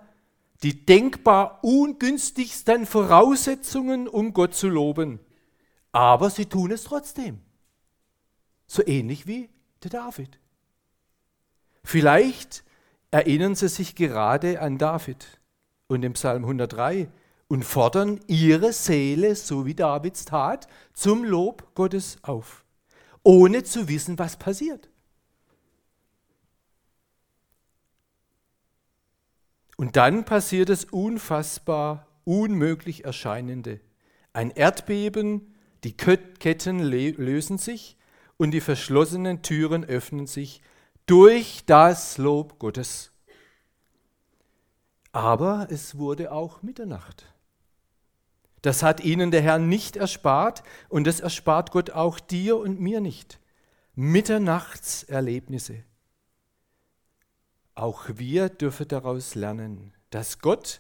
Die 0.64 0.86
denkbar 0.86 1.60
ungünstigsten 1.62 2.86
Voraussetzungen, 2.86 4.08
um 4.08 4.34
Gott 4.34 4.56
zu 4.56 4.70
loben. 4.70 5.20
Aber 5.94 6.30
sie 6.30 6.48
tun 6.48 6.72
es 6.72 6.84
trotzdem. 6.84 7.40
So 8.68 8.86
ähnlich 8.86 9.26
wie 9.28 9.50
der 9.84 9.92
David. 9.92 10.40
Vielleicht 11.84 12.64
erinnern 13.12 13.56
sie 13.56 13.70
sich 13.70 13.96
gerade 13.96 14.60
an 14.60 14.78
David 14.78 15.40
und 15.88 16.04
im 16.04 16.14
Psalm 16.14 16.44
103 16.44 17.10
und 17.48 17.64
fordern 17.64 18.20
ihre 18.28 18.74
Seele, 18.74 19.36
so 19.36 19.66
wie 19.66 19.76
Davids 19.76 20.26
tat, 20.26 20.68
zum 20.94 21.24
Lob 21.24 21.76
Gottes 21.76 22.18
auf, 22.24 22.66
ohne 23.22 23.64
zu 23.64 23.88
wissen, 23.88 24.18
was 24.18 24.38
passiert. 24.38 24.90
Und 29.78 29.96
dann 29.98 30.26
passiert 30.26 30.70
das 30.70 30.86
unfassbar, 30.86 32.08
unmöglich 32.24 33.06
Erscheinende. 33.06 33.82
Ein 34.32 34.50
Erdbeben, 34.50 35.53
die 35.84 35.96
Ketten 35.96 36.80
lösen 36.80 37.58
sich 37.58 37.98
und 38.38 38.52
die 38.52 38.62
verschlossenen 38.62 39.42
Türen 39.42 39.84
öffnen 39.84 40.28
sich 40.28 40.62
durch 41.06 41.64
das 41.66 42.18
Lob 42.18 42.60
Gottes. 42.60 43.12
Aber 45.12 45.68
es 45.70 45.98
wurde 45.98 46.32
auch 46.32 46.64
Mitternacht. 46.64 47.34
Das 48.62 48.82
hat 48.82 49.02
ihnen 49.04 49.30
der 49.30 49.42
Herr 49.42 49.60
nicht 49.60 49.98
erspart 49.98 50.64
und 50.90 51.06
das 51.06 51.20
erspart 51.20 51.72
Gott 51.72 51.92
auch 51.92 52.20
dir 52.20 52.58
und 52.58 52.80
mir 52.80 53.02
nicht. 53.02 53.40
Mitternachtserlebnisse. 53.96 55.84
Auch 57.76 58.06
wir 58.08 58.50
dürfen 58.50 58.88
daraus 58.88 59.36
lernen, 59.36 59.94
dass 60.10 60.40
Gott, 60.40 60.80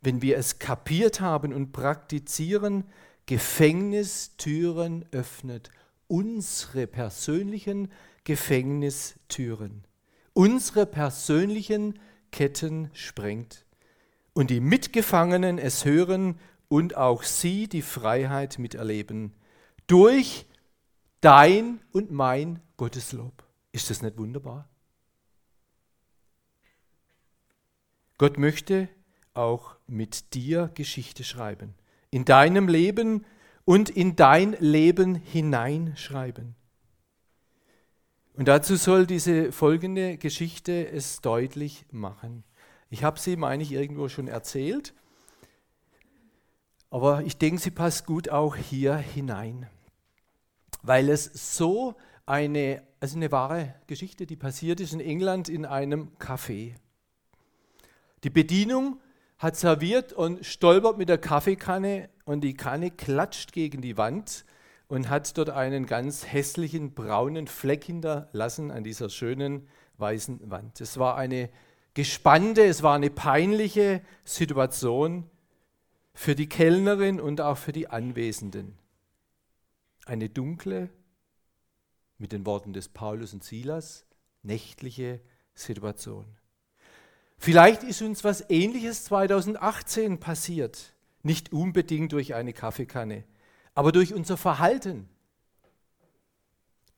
wenn 0.00 0.22
wir 0.22 0.38
es 0.38 0.58
kapiert 0.58 1.20
haben 1.20 1.52
und 1.52 1.72
praktizieren, 1.72 2.84
Gefängnistüren 3.26 5.06
öffnet. 5.10 5.70
Unsere 6.06 6.86
persönlichen 6.86 7.90
Gefängnistüren. 8.24 9.86
Unsere 10.32 10.86
persönlichen 10.86 11.98
Ketten 12.30 12.90
sprengt. 12.92 13.64
Und 14.32 14.50
die 14.50 14.60
Mitgefangenen 14.60 15.58
es 15.58 15.84
hören 15.84 16.38
und 16.68 16.96
auch 16.96 17.22
sie 17.22 17.68
die 17.68 17.82
Freiheit 17.82 18.58
miterleben 18.58 19.32
durch 19.86 20.46
dein 21.20 21.80
und 21.92 22.10
mein 22.10 22.60
Gotteslob. 22.76 23.44
Ist 23.72 23.90
das 23.90 24.02
nicht 24.02 24.18
wunderbar? 24.18 24.68
Gott 28.18 28.38
möchte 28.38 28.88
auch 29.34 29.76
mit 29.86 30.34
dir 30.34 30.70
Geschichte 30.74 31.24
schreiben, 31.24 31.74
in 32.14 32.24
deinem 32.24 32.68
Leben 32.68 33.26
und 33.64 33.90
in 33.90 34.14
dein 34.14 34.52
Leben 34.60 35.16
hineinschreiben. 35.16 36.54
Und 38.34 38.46
dazu 38.46 38.76
soll 38.76 39.04
diese 39.04 39.50
folgende 39.50 40.16
Geschichte 40.16 40.86
es 40.86 41.22
deutlich 41.22 41.86
machen. 41.90 42.44
Ich 42.88 43.02
habe 43.02 43.18
sie, 43.18 43.34
meine 43.34 43.64
ich, 43.64 43.72
irgendwo 43.72 44.08
schon 44.08 44.28
erzählt. 44.28 44.94
Aber 46.88 47.24
ich 47.24 47.36
denke, 47.36 47.60
sie 47.60 47.72
passt 47.72 48.06
gut 48.06 48.28
auch 48.28 48.54
hier 48.54 48.94
hinein, 48.94 49.68
weil 50.84 51.08
es 51.08 51.56
so 51.56 51.96
eine, 52.26 52.84
also 53.00 53.16
eine 53.16 53.32
wahre 53.32 53.74
Geschichte, 53.88 54.24
die 54.24 54.36
passiert 54.36 54.78
ist 54.78 54.92
in 54.92 55.00
England 55.00 55.48
in 55.48 55.64
einem 55.66 56.10
Café. 56.20 56.76
Die 58.22 58.30
Bedienung 58.30 59.00
hat 59.44 59.56
serviert 59.56 60.14
und 60.14 60.44
stolpert 60.46 60.96
mit 60.96 61.10
der 61.10 61.18
Kaffeekanne 61.18 62.08
und 62.24 62.40
die 62.40 62.54
Kanne 62.54 62.90
klatscht 62.90 63.52
gegen 63.52 63.82
die 63.82 63.98
Wand 63.98 64.46
und 64.88 65.10
hat 65.10 65.36
dort 65.36 65.50
einen 65.50 65.84
ganz 65.84 66.26
hässlichen 66.26 66.94
braunen 66.94 67.46
Fleck 67.46 67.84
hinterlassen 67.84 68.70
an 68.70 68.84
dieser 68.84 69.10
schönen 69.10 69.68
weißen 69.98 70.50
Wand. 70.50 70.80
Es 70.80 70.98
war 70.98 71.18
eine 71.18 71.50
gespannte, 71.92 72.64
es 72.64 72.82
war 72.82 72.94
eine 72.94 73.10
peinliche 73.10 74.00
Situation 74.24 75.28
für 76.14 76.34
die 76.34 76.48
Kellnerin 76.48 77.20
und 77.20 77.42
auch 77.42 77.58
für 77.58 77.72
die 77.72 77.88
Anwesenden. 77.88 78.78
Eine 80.06 80.30
dunkle, 80.30 80.88
mit 82.16 82.32
den 82.32 82.46
Worten 82.46 82.72
des 82.72 82.88
Paulus 82.88 83.34
und 83.34 83.44
Silas, 83.44 84.06
nächtliche 84.42 85.20
Situation. 85.54 86.24
Vielleicht 87.36 87.82
ist 87.82 88.02
uns 88.02 88.24
was 88.24 88.48
Ähnliches 88.48 89.04
2018 89.04 90.20
passiert, 90.20 90.94
nicht 91.22 91.52
unbedingt 91.52 92.12
durch 92.12 92.34
eine 92.34 92.52
Kaffeekanne, 92.52 93.24
aber 93.74 93.92
durch 93.92 94.14
unser 94.14 94.36
Verhalten. 94.36 95.08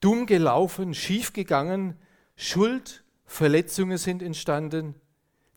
Dumm 0.01 0.27
gelaufen, 0.27 0.95
schief 0.95 1.33
gegangen, 1.33 1.99
Schuld, 2.37 3.05
Verletzungen 3.25 3.99
sind 3.99 4.23
entstanden, 4.23 4.95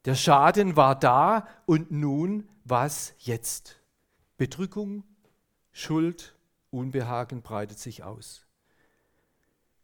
der 0.06 0.16
Schaden 0.16 0.76
war 0.76 0.98
da 0.98 1.48
und 1.66 1.92
nun 1.92 2.48
was 2.64 3.14
jetzt? 3.20 3.82
Bedrückung, 4.38 5.04
Schuld, 5.72 6.36
Unbehagen 6.72 7.42
breitet 7.42 7.80
sich 7.80 8.04
aus. 8.04 8.46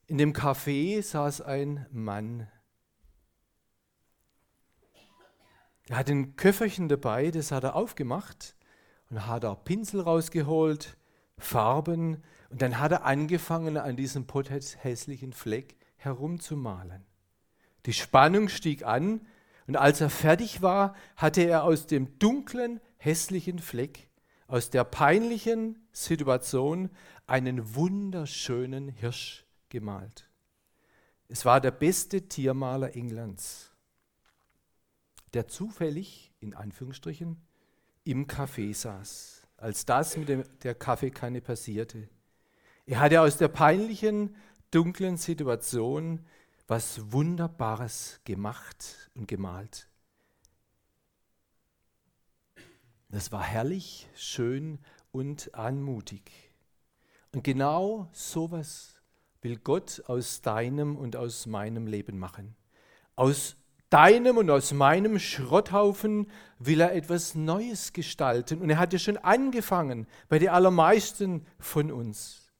In 0.08 0.18
dem 0.18 0.34
Café 0.34 1.02
saß 1.02 1.42
ein 1.42 1.86
Mann. 1.92 2.48
Er 5.88 5.98
hat 5.98 6.10
ein 6.10 6.36
Köfferchen 6.36 6.90
dabei, 6.90 7.30
das 7.30 7.52
hat 7.52 7.64
er 7.64 7.76
aufgemacht 7.76 8.56
und 9.10 9.28
hat 9.28 9.44
er 9.44 9.56
Pinsel 9.56 10.02
rausgeholt, 10.02 10.98
Farben 11.38 12.24
und 12.50 12.62
dann 12.62 12.80
hat 12.80 12.92
er 12.92 13.06
angefangen, 13.06 13.78
an 13.78 13.96
diesem 13.96 14.26
hässlichen 14.80 15.34
Fleck 15.34 15.76
herumzumalen. 15.98 17.06
Die 17.86 17.94
Spannung 17.94 18.50
stieg 18.50 18.84
an 18.84 19.28
und 19.68 19.76
als 19.76 20.02
er 20.02 20.10
fertig 20.10 20.62
war, 20.62 20.96
hatte 21.16 21.42
er 21.42 21.64
aus 21.64 21.88
dem 21.88 22.18
dunklen, 22.18 22.80
hässlichen 22.98 23.60
Fleck, 23.60 24.10
aus 24.48 24.70
der 24.70 24.84
peinlichen 24.84 25.88
Situation 25.92 26.90
einen 27.28 27.76
wunderschönen 27.76 28.90
Hirsch 28.90 29.46
gemalt. 29.70 30.30
Es 31.28 31.46
war 31.46 31.62
der 31.62 31.72
beste 31.72 32.28
Tiermaler 32.28 32.96
Englands, 32.96 33.75
der 35.36 35.48
zufällig, 35.48 36.34
in 36.40 36.54
Anführungsstrichen, 36.54 37.38
im 38.06 38.26
Café 38.26 38.74
saß, 38.74 39.48
als 39.58 39.86
das 39.86 40.18
mit 40.18 40.30
dem, 40.30 40.44
der 40.64 40.76
Kaffeekanne 40.76 41.42
passierte. 41.42 42.10
Er 42.86 43.00
hatte 43.00 43.22
aus 43.22 43.38
der 43.38 43.50
peinlichen, 43.50 44.36
dunklen 44.72 45.18
Situation 45.18 46.26
was 46.68 47.12
Wunderbares 47.12 48.22
gemacht 48.24 49.12
und 49.14 49.28
gemalt. 49.28 49.88
Das 53.10 53.32
war 53.32 53.44
herrlich, 53.44 54.10
schön 54.16 54.80
und 55.12 55.54
anmutig. 55.54 56.32
Und 57.32 57.44
genau 57.44 58.10
sowas 58.14 58.96
will 59.42 59.58
Gott 59.58 60.02
aus 60.08 60.42
deinem 60.42 60.96
und 60.96 61.16
aus 61.16 61.46
meinem 61.46 61.88
Leben 61.88 62.18
machen. 62.18 62.56
Aus 63.16 63.58
deinem 63.96 64.36
und 64.36 64.50
aus 64.50 64.74
meinem 64.74 65.20
Schrotthaufen 65.20 66.30
will 66.60 66.82
er 66.82 66.94
etwas 66.94 67.34
Neues 67.34 67.94
gestalten. 67.94 68.60
Und 68.60 68.70
er 68.70 68.78
hat 68.78 68.92
ja 68.92 69.00
schon 69.00 69.16
angefangen 69.16 70.06
bei 70.28 70.38
den 70.38 70.50
allermeisten 70.50 71.46
von 71.60 71.94
uns. 71.94 72.52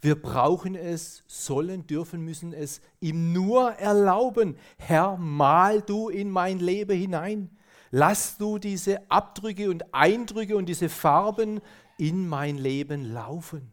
Wir 0.00 0.14
brauchen 0.14 0.76
es, 0.76 1.24
sollen, 1.26 1.88
dürfen, 1.88 2.20
müssen 2.20 2.52
es 2.52 2.80
ihm 3.00 3.32
nur 3.32 3.72
erlauben. 3.72 4.56
Herr, 4.76 5.16
mal 5.16 5.82
du 5.82 6.08
in 6.08 6.30
mein 6.30 6.60
Leben 6.60 6.96
hinein. 6.96 7.50
Lass 7.90 8.38
du 8.38 8.58
diese 8.58 9.10
Abdrücke 9.10 9.68
und 9.68 9.92
Eindrücke 9.92 10.56
und 10.56 10.66
diese 10.66 10.88
Farben 10.88 11.60
in 11.96 12.28
mein 12.28 12.58
Leben 12.58 13.12
laufen. 13.12 13.72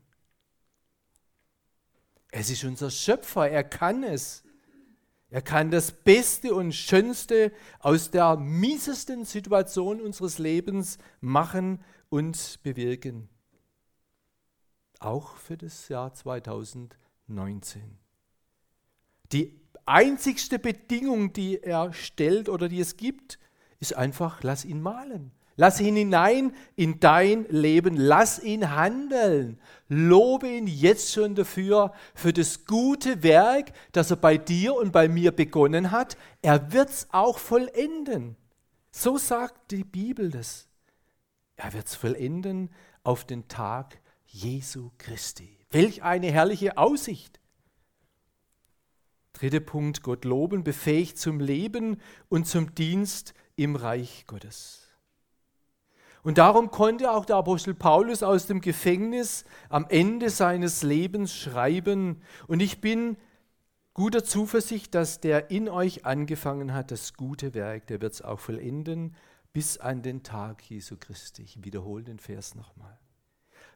Es 2.31 2.49
ist 2.49 2.63
unser 2.63 2.89
Schöpfer, 2.89 3.47
er 3.47 3.63
kann 3.63 4.01
es. 4.01 4.44
Er 5.35 5.41
kann 5.41 5.69
das 5.69 5.91
Beste 5.91 6.55
und 6.55 6.71
Schönste 6.71 7.51
aus 7.79 8.09
der 8.09 8.37
miesesten 8.37 9.25
Situation 9.25 9.99
unseres 9.99 10.37
Lebens 10.37 10.97
machen 11.19 11.83
und 12.07 12.59
bewirken. 12.63 13.27
Auch 14.99 15.35
für 15.35 15.57
das 15.57 15.89
Jahr 15.89 16.13
2019. 16.13 17.97
Die 19.33 19.59
einzigste 19.85 20.57
Bedingung, 20.57 21.33
die 21.33 21.61
er 21.61 21.91
stellt 21.91 22.47
oder 22.47 22.69
die 22.69 22.79
es 22.79 22.95
gibt, 22.95 23.37
ist 23.81 23.93
einfach, 23.93 24.41
lass 24.41 24.63
ihn 24.63 24.81
malen. 24.81 25.33
Lass 25.57 25.79
ihn 25.79 25.95
hinein 25.95 26.53
in 26.75 26.99
dein 26.99 27.45
Leben. 27.49 27.95
Lass 27.95 28.39
ihn 28.39 28.75
handeln. 28.75 29.59
Lobe 29.87 30.49
ihn 30.49 30.67
jetzt 30.67 31.13
schon 31.13 31.35
dafür, 31.35 31.93
für 32.13 32.33
das 32.33 32.65
gute 32.65 33.23
Werk, 33.23 33.71
das 33.91 34.11
er 34.11 34.17
bei 34.17 34.37
dir 34.37 34.75
und 34.75 34.91
bei 34.91 35.07
mir 35.07 35.31
begonnen 35.31 35.91
hat. 35.91 36.17
Er 36.41 36.73
wird 36.73 36.89
es 36.89 37.07
auch 37.11 37.37
vollenden. 37.37 38.35
So 38.91 39.17
sagt 39.17 39.71
die 39.71 39.83
Bibel 39.83 40.29
das. 40.29 40.67
Er 41.55 41.73
wird 41.73 41.87
es 41.87 41.95
vollenden 41.95 42.69
auf 43.03 43.25
den 43.25 43.47
Tag 43.47 43.99
Jesu 44.25 44.91
Christi. 44.97 45.57
Welch 45.69 46.03
eine 46.03 46.31
herrliche 46.31 46.77
Aussicht. 46.77 47.39
Dritter 49.33 49.59
Punkt, 49.59 50.01
Gott 50.01 50.25
loben, 50.25 50.63
befähigt 50.63 51.17
zum 51.17 51.39
Leben 51.39 52.01
und 52.29 52.47
zum 52.47 52.73
Dienst 52.73 53.33
im 53.55 53.75
Reich 53.75 54.25
Gottes. 54.27 54.84
Und 56.25 56.39
darum 56.39 56.71
konnte 56.71 57.11
auch 57.11 57.23
der 57.23 57.35
Apostel 57.35 57.75
Paulus 57.75 58.23
aus 58.23 58.47
dem 58.47 58.59
Gefängnis 58.59 59.45
am 59.69 59.85
Ende 59.89 60.31
seines 60.31 60.81
Lebens 60.81 61.35
schreiben. 61.35 62.23
Und 62.47 62.63
ich 62.63 62.81
bin 62.81 63.17
guter 63.93 64.23
Zuversicht, 64.23 64.95
dass 64.95 65.21
der 65.21 65.51
in 65.51 65.69
euch 65.69 66.03
angefangen 66.03 66.73
hat, 66.73 66.89
das 66.89 67.13
gute 67.13 67.53
Werk, 67.53 67.85
der 67.85 68.01
wird 68.01 68.13
es 68.13 68.23
auch 68.23 68.39
vollenden 68.39 69.15
bis 69.53 69.77
an 69.77 70.01
den 70.01 70.23
Tag 70.23 70.63
Jesu 70.63 70.97
Christi. 70.99 71.43
Ich 71.43 71.63
wiederhole 71.63 72.03
den 72.03 72.17
Vers 72.17 72.55
nochmal. 72.55 72.97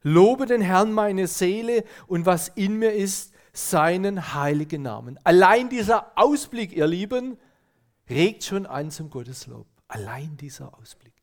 Lobe 0.01 0.47
den 0.47 0.61
Herrn 0.61 0.91
meine 0.91 1.27
Seele 1.27 1.83
und 2.07 2.25
was 2.25 2.47
in 2.47 2.77
mir 2.77 2.93
ist, 2.93 3.31
seinen 3.53 4.33
heiligen 4.33 4.81
Namen. 4.81 5.19
Allein 5.23 5.69
dieser 5.69 6.17
Ausblick, 6.17 6.75
ihr 6.75 6.87
Lieben, 6.87 7.37
regt 8.09 8.43
schon 8.43 8.65
an 8.65 8.89
zum 8.89 9.11
Gotteslob. 9.11 9.67
Allein 9.87 10.35
dieser 10.35 10.75
Ausblick 10.75 11.18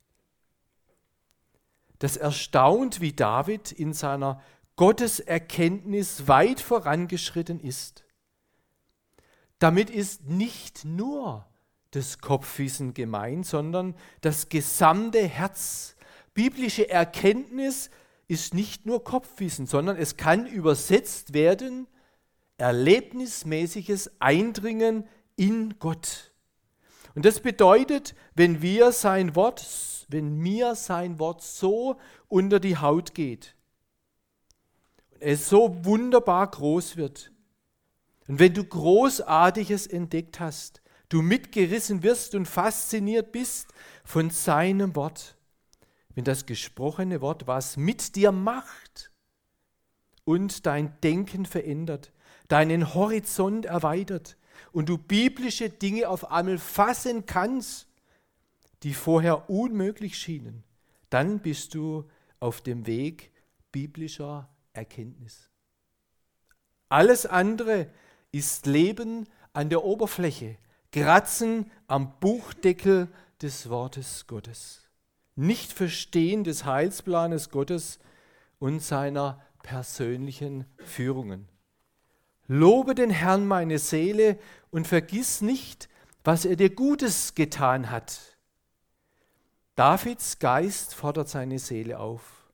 das 1.98 2.16
erstaunt, 2.16 3.00
wie 3.00 3.12
David 3.12 3.72
in 3.72 3.92
seiner 3.92 4.42
Gotteserkenntnis 4.76 6.28
weit 6.28 6.60
vorangeschritten 6.60 7.60
ist. 7.60 8.04
Damit 9.58 9.88
ist 9.88 10.24
nicht 10.28 10.84
nur 10.84 11.46
das 11.92 12.18
Kopfwissen 12.18 12.92
gemeint, 12.92 13.46
sondern 13.46 13.94
das 14.20 14.50
gesamte 14.50 15.26
Herz. 15.26 15.96
Biblische 16.34 16.90
Erkenntnis 16.90 17.90
ist 18.28 18.52
nicht 18.52 18.84
nur 18.84 19.02
Kopfwissen, 19.02 19.66
sondern 19.66 19.96
es 19.96 20.16
kann 20.16 20.46
übersetzt 20.46 21.32
werden 21.32 21.86
erlebnismäßiges 22.58 24.20
Eindringen 24.20 25.06
in 25.36 25.78
Gott. 25.78 26.32
Und 27.16 27.24
das 27.24 27.40
bedeutet, 27.40 28.14
wenn 28.36 28.62
wir 28.62 28.92
sein 28.92 29.34
Wort 29.34 29.60
wenn 30.08 30.36
mir 30.36 30.74
sein 30.74 31.18
Wort 31.18 31.42
so 31.42 31.98
unter 32.28 32.60
die 32.60 32.76
Haut 32.76 33.14
geht 33.14 33.54
und 35.10 35.22
es 35.22 35.48
so 35.48 35.84
wunderbar 35.84 36.50
groß 36.50 36.96
wird. 36.96 37.32
Und 38.28 38.38
wenn 38.38 38.54
du 38.54 38.64
Großartiges 38.64 39.86
entdeckt 39.86 40.40
hast, 40.40 40.82
du 41.08 41.22
mitgerissen 41.22 42.02
wirst 42.02 42.34
und 42.34 42.46
fasziniert 42.46 43.32
bist 43.32 43.72
von 44.04 44.30
seinem 44.30 44.94
Wort, 44.96 45.36
wenn 46.14 46.24
das 46.24 46.46
gesprochene 46.46 47.20
Wort 47.20 47.46
was 47.46 47.76
mit 47.76 48.16
dir 48.16 48.32
macht 48.32 49.10
und 50.24 50.66
dein 50.66 50.98
Denken 51.02 51.46
verändert, 51.46 52.12
deinen 52.48 52.94
Horizont 52.94 53.64
erweitert 53.66 54.36
und 54.72 54.88
du 54.88 54.98
biblische 54.98 55.70
Dinge 55.70 56.08
auf 56.08 56.30
einmal 56.30 56.58
fassen 56.58 57.26
kannst 57.26 57.86
die 58.82 58.94
vorher 58.94 59.48
unmöglich 59.50 60.18
schienen, 60.18 60.62
dann 61.10 61.40
bist 61.40 61.74
du 61.74 62.08
auf 62.40 62.60
dem 62.60 62.86
Weg 62.86 63.32
biblischer 63.72 64.48
Erkenntnis. 64.72 65.50
Alles 66.88 67.26
andere 67.26 67.90
ist 68.32 68.66
Leben 68.66 69.28
an 69.52 69.70
der 69.70 69.82
Oberfläche, 69.82 70.56
Kratzen 70.92 71.70
am 71.88 72.18
Buchdeckel 72.20 73.08
des 73.42 73.68
Wortes 73.68 74.26
Gottes. 74.26 74.82
Nicht 75.34 75.72
Verstehen 75.72 76.44
des 76.44 76.64
Heilsplanes 76.64 77.50
Gottes 77.50 77.98
und 78.58 78.80
seiner 78.80 79.42
persönlichen 79.62 80.64
Führungen. 80.78 81.48
Lobe 82.48 82.94
den 82.94 83.10
Herrn 83.10 83.46
meine 83.46 83.78
Seele 83.78 84.38
und 84.70 84.86
vergiss 84.86 85.40
nicht, 85.40 85.88
was 86.24 86.44
er 86.44 86.56
dir 86.56 86.70
Gutes 86.70 87.34
getan 87.34 87.90
hat 87.90 88.36
Davids 89.76 90.38
Geist 90.38 90.94
fordert 90.94 91.28
seine 91.28 91.58
Seele 91.58 92.00
auf. 92.00 92.50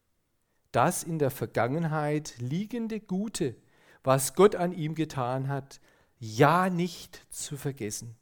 Das 0.73 1.05
in 1.05 1.21
der 1.21 1.31
Vergangenheit 1.31 2.35
liegende 2.39 2.99
Gute, 2.99 3.55
was 4.03 4.35
Gott 4.35 4.57
an 4.57 4.73
ihm 4.73 4.97
getan 4.97 5.47
hat, 5.47 5.81
ja 6.19 6.69
nicht 6.69 7.25
zu 7.31 7.57
vergessen. 7.57 8.17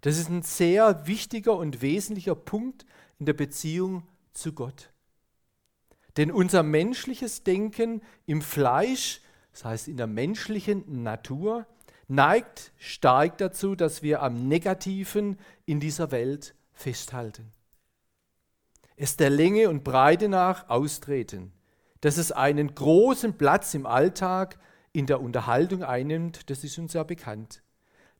Das 0.00 0.16
ist 0.16 0.30
ein 0.30 0.40
sehr 0.40 1.06
wichtiger 1.06 1.54
und 1.54 1.82
wesentlicher 1.82 2.34
Punkt 2.34 2.86
in 3.18 3.26
der 3.26 3.34
Beziehung 3.34 4.08
zu 4.32 4.54
Gott. 4.54 4.90
Denn 6.16 6.32
unser 6.32 6.62
menschliches 6.62 7.44
Denken 7.44 8.00
im 8.24 8.40
Fleisch, 8.40 9.20
das 9.52 9.64
heißt 9.64 9.88
in 9.88 9.96
der 9.96 10.06
menschlichen 10.06 11.02
Natur, 11.02 11.66
neigt 12.08 12.72
stark 12.78 13.38
dazu, 13.38 13.74
dass 13.74 14.02
wir 14.02 14.22
am 14.22 14.48
Negativen 14.48 15.38
in 15.66 15.80
dieser 15.80 16.10
Welt 16.10 16.54
festhalten 16.72 17.52
es 19.02 19.16
der 19.16 19.30
Länge 19.30 19.68
und 19.68 19.82
Breite 19.82 20.28
nach 20.28 20.68
austreten, 20.68 21.52
dass 22.02 22.18
es 22.18 22.30
einen 22.30 22.74
großen 22.74 23.36
Platz 23.36 23.74
im 23.74 23.84
Alltag 23.84 24.60
in 24.92 25.06
der 25.06 25.20
Unterhaltung 25.20 25.82
einnimmt, 25.82 26.50
das 26.50 26.62
ist 26.62 26.78
uns 26.78 26.92
ja 26.92 27.02
bekannt. 27.02 27.64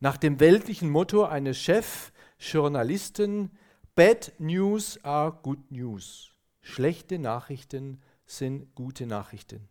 Nach 0.01 0.16
dem 0.16 0.40
weltlichen 0.40 0.90
Motto 0.90 1.25
eines 1.25 1.59
Chefjournalisten, 1.59 3.53
Bad 3.95 4.33
News 4.38 4.99
are 5.05 5.38
good 5.42 5.71
news. 5.71 6.33
Schlechte 6.61 7.21
Nachrichten 7.21 8.01
sind 8.27 8.75
gute 8.75 9.07
Nachrichten. 9.07 9.68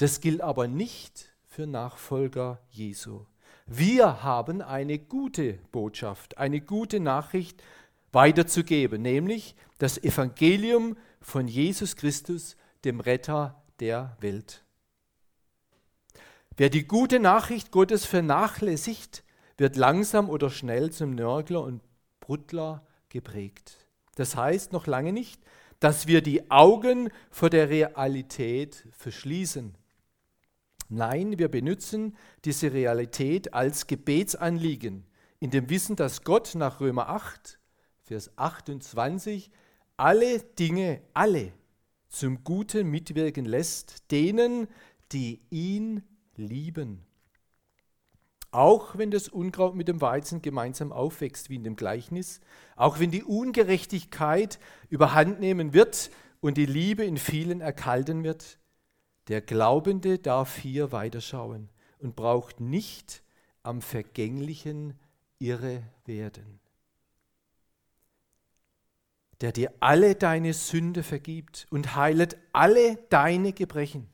Das 0.00 0.22
gilt 0.22 0.40
aber 0.40 0.66
nicht 0.66 1.30
für 1.46 1.66
Nachfolger 1.66 2.62
Jesu. 2.70 3.26
Wir 3.66 4.22
haben 4.22 4.62
eine 4.62 4.98
gute 4.98 5.58
Botschaft, 5.72 6.38
eine 6.38 6.62
gute 6.62 7.00
Nachricht 7.00 7.62
weiterzugeben, 8.10 9.02
nämlich 9.02 9.54
das 9.76 10.02
Evangelium 10.02 10.96
von 11.20 11.48
Jesus 11.48 11.96
Christus, 11.96 12.56
dem 12.86 13.00
Retter 13.00 13.62
der 13.78 14.16
Welt. 14.20 14.64
Wer 16.56 16.70
die 16.70 16.86
gute 16.86 17.20
Nachricht 17.20 17.70
Gottes 17.70 18.06
vernachlässigt, 18.06 19.22
wird 19.58 19.76
langsam 19.76 20.30
oder 20.30 20.48
schnell 20.48 20.90
zum 20.92 21.14
Nörgler 21.14 21.62
und 21.62 21.82
Bruttler 22.20 22.86
geprägt. 23.10 23.86
Das 24.14 24.34
heißt 24.34 24.72
noch 24.72 24.86
lange 24.86 25.12
nicht, 25.12 25.42
dass 25.78 26.06
wir 26.06 26.22
die 26.22 26.50
Augen 26.50 27.10
vor 27.30 27.50
der 27.50 27.68
Realität 27.68 28.88
verschließen. 28.92 29.76
Nein, 30.92 31.38
wir 31.38 31.48
benutzen 31.48 32.16
diese 32.44 32.72
Realität 32.72 33.54
als 33.54 33.86
Gebetsanliegen, 33.86 35.06
in 35.38 35.50
dem 35.50 35.70
Wissen, 35.70 35.96
dass 35.96 36.24
Gott 36.24 36.54
nach 36.56 36.80
Römer 36.80 37.08
8 37.08 37.60
Vers 38.10 38.36
28, 38.36 39.52
alle 39.96 40.40
Dinge, 40.40 41.00
alle 41.14 41.52
zum 42.08 42.42
Guten 42.42 42.88
mitwirken 42.88 43.44
lässt, 43.44 44.10
denen, 44.10 44.66
die 45.12 45.42
ihn 45.50 46.02
lieben. 46.34 47.06
Auch 48.50 48.98
wenn 48.98 49.12
das 49.12 49.28
Unkraut 49.28 49.76
mit 49.76 49.86
dem 49.86 50.00
Weizen 50.00 50.42
gemeinsam 50.42 50.90
aufwächst, 50.90 51.50
wie 51.50 51.54
in 51.54 51.62
dem 51.62 51.76
Gleichnis, 51.76 52.40
auch 52.74 52.98
wenn 52.98 53.12
die 53.12 53.22
Ungerechtigkeit 53.22 54.58
überhand 54.88 55.38
nehmen 55.38 55.72
wird 55.72 56.10
und 56.40 56.56
die 56.56 56.66
Liebe 56.66 57.04
in 57.04 57.16
vielen 57.16 57.60
erkalten 57.60 58.24
wird, 58.24 58.58
der 59.30 59.40
Glaubende 59.40 60.18
darf 60.18 60.58
hier 60.58 60.92
weiterschauen 60.92 61.70
und 61.98 62.14
braucht 62.16 62.60
nicht 62.60 63.22
am 63.62 63.80
Vergänglichen 63.80 64.98
irre 65.38 65.82
werden 66.04 66.60
der 69.40 69.52
dir 69.52 69.72
alle 69.80 70.14
deine 70.14 70.52
Sünde 70.52 71.02
vergibt 71.02 71.66
und 71.70 71.94
heilet 71.96 72.36
alle 72.52 72.96
deine 73.08 73.52
Gebrechen. 73.52 74.08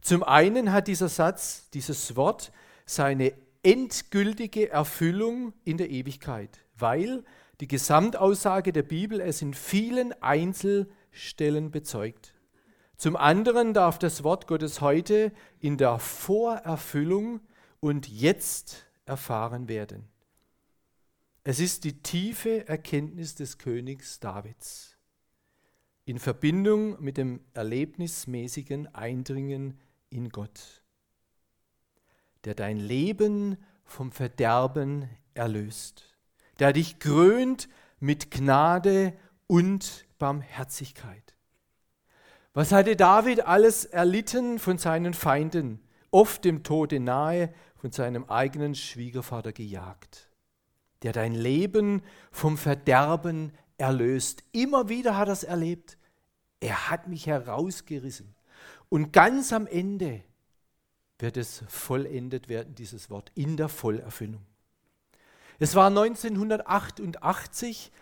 Zum 0.00 0.22
einen 0.22 0.72
hat 0.72 0.88
dieser 0.88 1.08
Satz, 1.08 1.68
dieses 1.70 2.16
Wort, 2.16 2.52
seine 2.86 3.32
endgültige 3.62 4.70
Erfüllung 4.70 5.52
in 5.64 5.76
der 5.76 5.90
Ewigkeit, 5.90 6.60
weil 6.76 7.24
die 7.60 7.68
Gesamtaussage 7.68 8.72
der 8.72 8.82
Bibel 8.82 9.20
es 9.20 9.42
in 9.42 9.54
vielen 9.54 10.12
Einzelstellen 10.20 11.70
bezeugt. 11.70 12.34
Zum 13.02 13.16
anderen 13.16 13.74
darf 13.74 13.98
das 13.98 14.22
Wort 14.22 14.46
Gottes 14.46 14.80
heute 14.80 15.32
in 15.58 15.76
der 15.76 15.98
Vorerfüllung 15.98 17.40
und 17.80 18.06
jetzt 18.06 18.86
erfahren 19.06 19.66
werden. 19.66 20.08
Es 21.42 21.58
ist 21.58 21.82
die 21.82 22.00
tiefe 22.00 22.68
Erkenntnis 22.68 23.34
des 23.34 23.58
Königs 23.58 24.20
Davids 24.20 24.96
in 26.04 26.20
Verbindung 26.20 27.02
mit 27.02 27.16
dem 27.16 27.40
erlebnismäßigen 27.54 28.94
Eindringen 28.94 29.80
in 30.08 30.28
Gott, 30.28 30.84
der 32.44 32.54
dein 32.54 32.78
Leben 32.78 33.56
vom 33.84 34.12
Verderben 34.12 35.08
erlöst, 35.34 36.04
der 36.60 36.72
dich 36.72 37.00
krönt 37.00 37.68
mit 37.98 38.30
Gnade 38.30 39.12
und 39.48 40.06
Barmherzigkeit. 40.20 41.31
Was 42.54 42.72
hatte 42.72 42.96
David 42.96 43.46
alles 43.46 43.84
erlitten 43.84 44.58
von 44.58 44.78
seinen 44.78 45.14
Feinden, 45.14 45.80
oft 46.10 46.44
dem 46.44 46.62
Tode 46.62 47.00
nahe, 47.00 47.52
von 47.76 47.92
seinem 47.92 48.24
eigenen 48.24 48.74
Schwiegervater 48.74 49.52
gejagt? 49.52 50.32
der 51.02 51.12
dein 51.12 51.34
Leben 51.34 52.02
vom 52.30 52.56
Verderben 52.56 53.52
erlöst. 53.76 54.44
Immer 54.52 54.88
wieder 54.88 55.16
hat 55.16 55.28
er 55.28 55.32
es 55.32 55.44
erlebt. 55.44 55.98
Er 56.60 56.90
hat 56.90 57.08
mich 57.08 57.26
herausgerissen. 57.26 58.34
Und 58.88 59.12
ganz 59.12 59.52
am 59.52 59.66
Ende 59.66 60.22
wird 61.18 61.36
es 61.36 61.64
vollendet 61.68 62.48
werden, 62.48 62.74
dieses 62.74 63.10
Wort, 63.10 63.30
in 63.34 63.56
der 63.56 63.68
Vollerfüllung. 63.68 64.46
Es 65.58 65.74
war 65.74 65.88
1988 65.88 67.92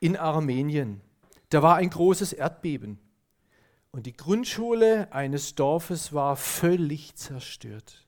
in 0.00 0.16
Armenien. 0.16 1.00
Da 1.50 1.62
war 1.62 1.76
ein 1.76 1.90
großes 1.90 2.32
Erdbeben. 2.32 2.98
Und 3.98 4.04
die 4.04 4.16
Grundschule 4.16 5.12
eines 5.12 5.56
Dorfes 5.56 6.12
war 6.12 6.36
völlig 6.36 7.16
zerstört. 7.16 8.06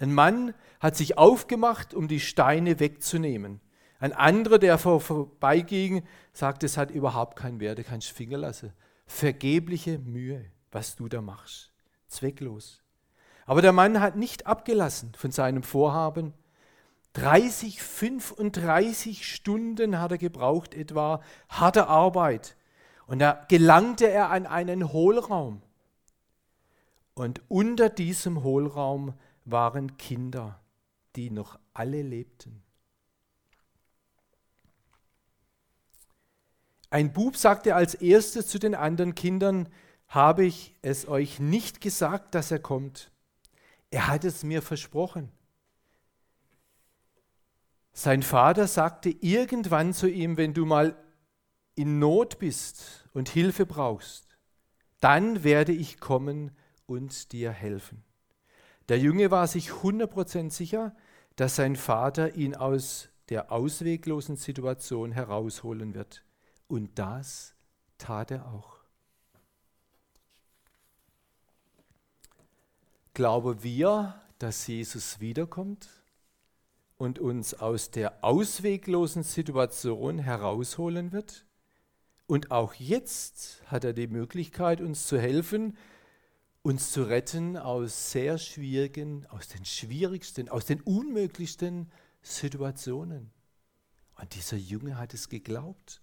Ein 0.00 0.12
Mann 0.12 0.52
hat 0.80 0.96
sich 0.96 1.16
aufgemacht, 1.16 1.94
um 1.94 2.08
die 2.08 2.18
Steine 2.18 2.80
wegzunehmen. 2.80 3.60
Ein 4.00 4.14
anderer, 4.14 4.58
der 4.58 4.78
vor, 4.78 5.00
vorbeiging, 5.00 6.02
sagt, 6.32 6.64
es 6.64 6.76
hat 6.76 6.90
überhaupt 6.90 7.38
keinen 7.38 7.60
Wert, 7.60 7.78
du 7.78 7.84
kannst 7.84 8.10
Finger 8.10 8.38
lassen. 8.38 8.72
Vergebliche 9.06 10.00
Mühe, 10.00 10.44
was 10.72 10.96
du 10.96 11.06
da 11.06 11.20
machst. 11.20 11.70
Zwecklos. 12.08 12.82
Aber 13.46 13.62
der 13.62 13.70
Mann 13.70 14.00
hat 14.00 14.16
nicht 14.16 14.48
abgelassen 14.48 15.12
von 15.16 15.30
seinem 15.30 15.62
Vorhaben. 15.62 16.34
30, 17.12 17.80
35 17.80 19.32
Stunden 19.32 20.00
hat 20.00 20.10
er 20.10 20.18
gebraucht, 20.18 20.74
etwa 20.74 21.22
harte 21.48 21.86
Arbeit. 21.86 22.56
Und 23.12 23.18
da 23.18 23.44
gelangte 23.46 24.08
er 24.08 24.30
an 24.30 24.46
einen 24.46 24.90
Hohlraum. 24.90 25.60
Und 27.12 27.42
unter 27.48 27.90
diesem 27.90 28.42
Hohlraum 28.42 29.12
waren 29.44 29.98
Kinder, 29.98 30.58
die 31.14 31.28
noch 31.28 31.58
alle 31.74 32.00
lebten. 32.00 32.62
Ein 36.88 37.12
Bub 37.12 37.36
sagte 37.36 37.74
als 37.74 37.92
erstes 37.92 38.46
zu 38.46 38.58
den 38.58 38.74
anderen 38.74 39.14
Kindern, 39.14 39.68
habe 40.08 40.46
ich 40.46 40.74
es 40.80 41.06
euch 41.06 41.38
nicht 41.38 41.82
gesagt, 41.82 42.34
dass 42.34 42.50
er 42.50 42.60
kommt. 42.60 43.10
Er 43.90 44.06
hat 44.06 44.24
es 44.24 44.42
mir 44.42 44.62
versprochen. 44.62 45.30
Sein 47.92 48.22
Vater 48.22 48.66
sagte 48.66 49.10
irgendwann 49.10 49.92
zu 49.92 50.08
ihm, 50.08 50.38
wenn 50.38 50.54
du 50.54 50.64
mal 50.64 50.96
in 51.74 51.98
Not 51.98 52.38
bist 52.38 53.08
und 53.14 53.28
Hilfe 53.28 53.66
brauchst, 53.66 54.36
dann 55.00 55.44
werde 55.44 55.72
ich 55.72 55.98
kommen 55.98 56.52
und 56.86 57.32
dir 57.32 57.50
helfen. 57.50 58.04
Der 58.88 58.98
Junge 58.98 59.30
war 59.30 59.46
sich 59.46 59.70
100% 59.70 60.50
sicher, 60.50 60.94
dass 61.36 61.56
sein 61.56 61.76
Vater 61.76 62.34
ihn 62.34 62.54
aus 62.54 63.08
der 63.28 63.50
ausweglosen 63.50 64.36
Situation 64.36 65.12
herausholen 65.12 65.94
wird. 65.94 66.24
Und 66.68 66.98
das 66.98 67.54
tat 67.98 68.30
er 68.30 68.46
auch. 68.46 68.78
Glauben 73.14 73.62
wir, 73.62 74.20
dass 74.38 74.66
Jesus 74.66 75.20
wiederkommt 75.20 75.88
und 76.96 77.18
uns 77.18 77.54
aus 77.54 77.90
der 77.90 78.24
ausweglosen 78.24 79.22
Situation 79.22 80.18
herausholen 80.18 81.12
wird? 81.12 81.46
Und 82.32 82.50
auch 82.50 82.72
jetzt 82.72 83.62
hat 83.66 83.84
er 83.84 83.92
die 83.92 84.06
Möglichkeit, 84.06 84.80
uns 84.80 85.06
zu 85.06 85.20
helfen, 85.20 85.76
uns 86.62 86.90
zu 86.90 87.02
retten 87.02 87.58
aus 87.58 88.10
sehr 88.10 88.38
schwierigen, 88.38 89.26
aus 89.26 89.48
den 89.48 89.66
schwierigsten, 89.66 90.48
aus 90.48 90.64
den 90.64 90.80
unmöglichsten 90.80 91.92
Situationen. 92.22 93.30
Und 94.18 94.34
dieser 94.34 94.56
Junge 94.56 94.96
hat 94.96 95.12
es 95.12 95.28
geglaubt. 95.28 96.00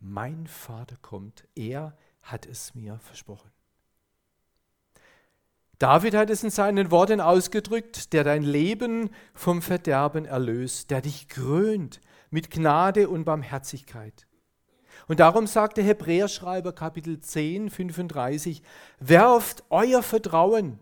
Mein 0.00 0.48
Vater 0.48 0.96
kommt, 1.02 1.46
er 1.54 1.96
hat 2.20 2.44
es 2.44 2.74
mir 2.74 2.98
versprochen. 2.98 3.52
David 5.78 6.16
hat 6.16 6.30
es 6.30 6.42
in 6.42 6.50
seinen 6.50 6.90
Worten 6.90 7.20
ausgedrückt, 7.20 8.12
der 8.12 8.24
dein 8.24 8.42
Leben 8.42 9.10
vom 9.34 9.62
Verderben 9.62 10.24
erlöst, 10.24 10.90
der 10.90 11.00
dich 11.00 11.28
krönt 11.28 12.00
mit 12.30 12.50
Gnade 12.50 13.08
und 13.08 13.24
Barmherzigkeit. 13.24 14.25
Und 15.08 15.20
darum 15.20 15.46
sagt 15.46 15.76
der 15.76 15.84
Hebräerschreiber 15.84 16.72
Kapitel 16.72 17.20
10, 17.20 17.70
35, 17.70 18.62
werft 18.98 19.64
euer 19.70 20.02
Vertrauen 20.02 20.80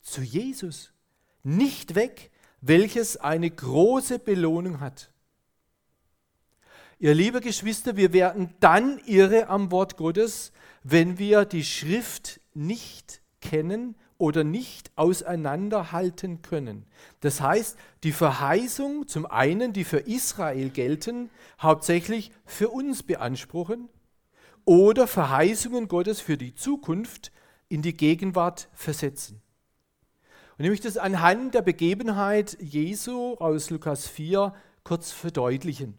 zu 0.00 0.22
Jesus 0.22 0.92
nicht 1.42 1.94
weg, 1.94 2.30
welches 2.60 3.16
eine 3.18 3.50
große 3.50 4.18
Belohnung 4.18 4.80
hat. 4.80 5.12
Ihr 6.98 7.14
liebe 7.14 7.42
Geschwister, 7.42 7.96
wir 7.96 8.14
werden 8.14 8.54
dann 8.60 8.98
irre 9.04 9.48
am 9.48 9.70
Wort 9.70 9.98
Gottes, 9.98 10.52
wenn 10.82 11.18
wir 11.18 11.44
die 11.44 11.64
Schrift 11.64 12.40
nicht 12.54 13.20
kennen 13.42 13.94
oder 14.18 14.44
nicht 14.44 14.90
auseinanderhalten 14.96 16.42
können. 16.42 16.86
Das 17.20 17.40
heißt, 17.40 17.76
die 18.02 18.12
Verheißung 18.12 19.06
zum 19.08 19.26
einen, 19.26 19.72
die 19.72 19.84
für 19.84 19.98
Israel 19.98 20.70
gelten, 20.70 21.30
hauptsächlich 21.60 22.30
für 22.44 22.68
uns 22.70 23.02
beanspruchen 23.02 23.88
oder 24.64 25.06
Verheißungen 25.06 25.88
Gottes 25.88 26.20
für 26.20 26.36
die 26.36 26.54
Zukunft 26.54 27.32
in 27.68 27.82
die 27.82 27.96
Gegenwart 27.96 28.68
versetzen. 28.72 29.42
Und 30.58 30.64
ich 30.64 30.70
möchte 30.70 30.88
das 30.88 30.96
anhand 30.96 31.54
der 31.54 31.62
Begebenheit 31.62 32.56
Jesu 32.60 33.34
aus 33.34 33.70
Lukas 33.70 34.08
4 34.08 34.54
kurz 34.84 35.12
verdeutlichen. 35.12 35.98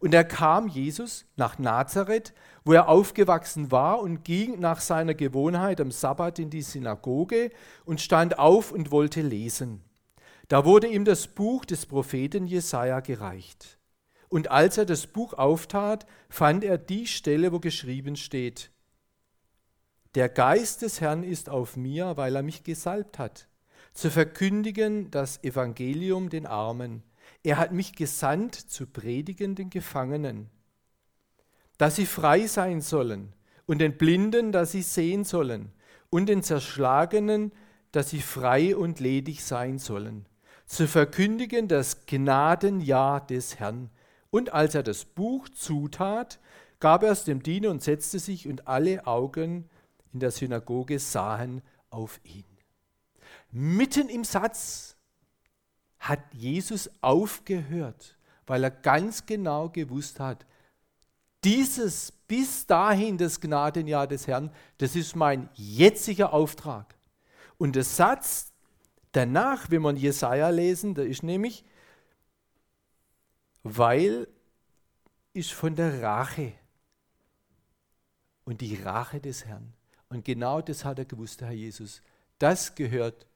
Und 0.00 0.14
er 0.14 0.24
kam, 0.24 0.66
Jesus, 0.66 1.26
nach 1.36 1.58
Nazareth, 1.58 2.32
wo 2.64 2.72
er 2.72 2.88
aufgewachsen 2.88 3.70
war, 3.70 4.00
und 4.00 4.24
ging 4.24 4.58
nach 4.58 4.80
seiner 4.80 5.14
Gewohnheit 5.14 5.80
am 5.80 5.90
Sabbat 5.90 6.38
in 6.38 6.48
die 6.48 6.62
Synagoge 6.62 7.50
und 7.84 8.00
stand 8.00 8.38
auf 8.38 8.72
und 8.72 8.90
wollte 8.90 9.20
lesen. 9.20 9.84
Da 10.48 10.64
wurde 10.64 10.88
ihm 10.88 11.04
das 11.04 11.28
Buch 11.28 11.66
des 11.66 11.84
Propheten 11.84 12.46
Jesaja 12.46 13.00
gereicht. 13.00 13.78
Und 14.30 14.50
als 14.50 14.78
er 14.78 14.86
das 14.86 15.06
Buch 15.06 15.34
auftat, 15.34 16.06
fand 16.30 16.64
er 16.64 16.78
die 16.78 17.06
Stelle, 17.06 17.52
wo 17.52 17.60
geschrieben 17.60 18.16
steht: 18.16 18.70
Der 20.14 20.30
Geist 20.30 20.80
des 20.80 21.00
Herrn 21.02 21.24
ist 21.24 21.50
auf 21.50 21.76
mir, 21.76 22.16
weil 22.16 22.36
er 22.36 22.42
mich 22.42 22.64
gesalbt 22.64 23.18
hat, 23.18 23.48
zu 23.92 24.10
verkündigen 24.10 25.10
das 25.10 25.44
Evangelium 25.44 26.30
den 26.30 26.46
Armen 26.46 27.02
er 27.42 27.56
hat 27.56 27.72
mich 27.72 27.94
gesandt 27.94 28.54
zu 28.54 28.86
predigen 28.86 29.54
den 29.54 29.70
Gefangenen, 29.70 30.50
dass 31.78 31.96
sie 31.96 32.06
frei 32.06 32.46
sein 32.46 32.80
sollen 32.80 33.34
und 33.66 33.78
den 33.78 33.96
Blinden, 33.96 34.52
dass 34.52 34.72
sie 34.72 34.82
sehen 34.82 35.24
sollen 35.24 35.72
und 36.10 36.26
den 36.28 36.42
Zerschlagenen, 36.42 37.52
dass 37.92 38.10
sie 38.10 38.20
frei 38.20 38.76
und 38.76 39.00
ledig 39.00 39.42
sein 39.42 39.78
sollen, 39.78 40.26
zu 40.66 40.86
verkündigen 40.86 41.68
das 41.68 42.06
Gnadenjahr 42.06 43.26
des 43.26 43.58
Herrn. 43.58 43.90
Und 44.30 44.52
als 44.52 44.74
er 44.74 44.82
das 44.82 45.04
Buch 45.04 45.48
zutat, 45.48 46.38
gab 46.78 47.02
er 47.02 47.12
es 47.12 47.24
dem 47.24 47.42
Diener 47.42 47.70
und 47.70 47.82
setzte 47.82 48.18
sich, 48.18 48.46
und 48.46 48.68
alle 48.68 49.06
Augen 49.06 49.68
in 50.12 50.20
der 50.20 50.30
Synagoge 50.30 50.98
sahen 50.98 51.62
auf 51.90 52.20
ihn. 52.22 52.44
Mitten 53.50 54.08
im 54.08 54.24
Satz 54.24 54.96
hat 56.00 56.20
Jesus 56.32 56.90
aufgehört, 57.00 58.16
weil 58.46 58.64
er 58.64 58.70
ganz 58.70 59.24
genau 59.24 59.68
gewusst 59.68 60.18
hat, 60.18 60.44
dieses 61.44 62.12
bis 62.26 62.66
dahin 62.66 63.16
das 63.16 63.40
Gnadenjahr 63.40 64.06
des 64.06 64.26
Herrn, 64.26 64.50
das 64.78 64.96
ist 64.96 65.14
mein 65.14 65.48
jetziger 65.54 66.32
Auftrag. 66.32 66.94
Und 67.56 67.76
der 67.76 67.84
Satz, 67.84 68.50
Danach, 69.12 69.70
wenn 69.70 69.82
wir 69.82 69.92
Jesaja 69.92 70.50
lesen, 70.50 70.94
da 70.94 71.02
ist 71.02 71.22
nämlich, 71.22 71.64
weil 73.62 74.28
ist 75.32 75.52
von 75.52 75.74
der 75.74 76.02
Rache 76.02 76.52
und 78.44 78.60
die 78.60 78.76
Rache 78.76 79.20
des 79.20 79.44
Herrn. 79.44 79.72
Und 80.08 80.24
genau 80.24 80.60
das 80.60 80.84
hat 80.84 80.98
er 80.98 81.04
gewusst, 81.04 81.40
der 81.40 81.48
Herr 81.48 81.54
Jesus. 81.54 82.02
Das 82.38 82.74
gehört 82.74 83.26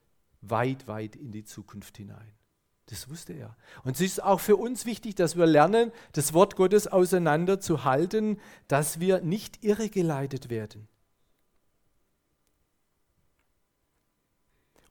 weit, 0.41 0.87
weit 0.89 1.17
in 1.17 1.31
die 1.31 1.45
Zukunft 1.45 1.97
hinein. 1.97 2.33
Das 2.87 3.09
wusste 3.09 3.33
er. 3.33 3.57
Und 3.83 3.97
es 3.97 4.01
ist 4.03 4.23
auch 4.23 4.41
für 4.41 4.57
uns 4.57 4.85
wichtig, 4.85 5.15
dass 5.15 5.37
wir 5.37 5.47
lernen, 5.47 5.91
das 6.13 6.35
Wort 6.35 6.55
Gottes 6.57 6.87
auseinanderzuhalten, 6.87 8.39
dass 8.69 9.01
wir 9.01 9.21
nicht 9.23 9.65
irregeleitet 9.65 10.51
werden. 10.51 10.87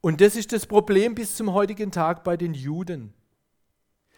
Und 0.02 0.22
das 0.22 0.36
ist 0.36 0.52
das 0.52 0.66
Problem 0.66 1.16
bis 1.16 1.36
zum 1.36 1.54
heutigen 1.54 1.92
Tag 1.92 2.24
bei 2.24 2.36
den 2.36 2.54
Juden. 2.54 3.14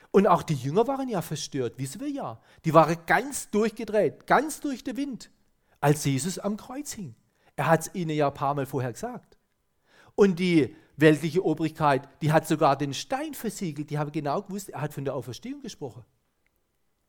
Und 0.09 0.25
auch 0.25 0.43
die 0.43 0.55
Jünger 0.55 0.88
waren 0.88 1.09
ja 1.09 1.21
verstört, 1.21 1.77
wissen 1.77 1.99
wir 1.99 2.09
ja. 2.09 2.41
Die 2.63 2.73
waren 2.73 2.97
ganz 3.05 3.49
durchgedreht, 3.51 4.25
ganz 4.25 4.61
durch 4.61 4.83
den 4.83 4.95
Wind, 4.95 5.29
als 5.81 6.05
Jesus 6.05 6.39
am 6.39 6.55
Kreuz 6.55 6.93
hing. 6.93 7.13
Er 7.57 7.67
hat 7.67 7.81
es 7.81 7.93
ihnen 7.93 8.15
ja 8.15 8.29
ein 8.29 8.33
paar 8.33 8.55
Mal 8.55 8.65
vorher 8.65 8.93
gesagt. 8.93 9.38
Und 10.15 10.39
die 10.39 10.75
weltliche 10.97 11.43
Obrigkeit, 11.43 12.08
die 12.21 12.31
hat 12.31 12.47
sogar 12.47 12.77
den 12.77 12.93
Stein 12.93 13.34
versiegelt. 13.34 13.89
Die 13.89 13.97
haben 13.97 14.12
genau 14.12 14.41
gewusst, 14.41 14.69
er 14.69 14.81
hat 14.81 14.93
von 14.93 15.05
der 15.05 15.15
Auferstehung 15.15 15.62
gesprochen. 15.62 16.03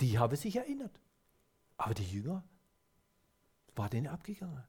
Die 0.00 0.18
haben 0.18 0.36
sich 0.36 0.56
erinnert. 0.56 1.00
Aber 1.76 1.94
die 1.94 2.04
Jünger 2.04 2.44
war 3.74 3.88
denen 3.88 4.06
abgegangen. 4.06 4.64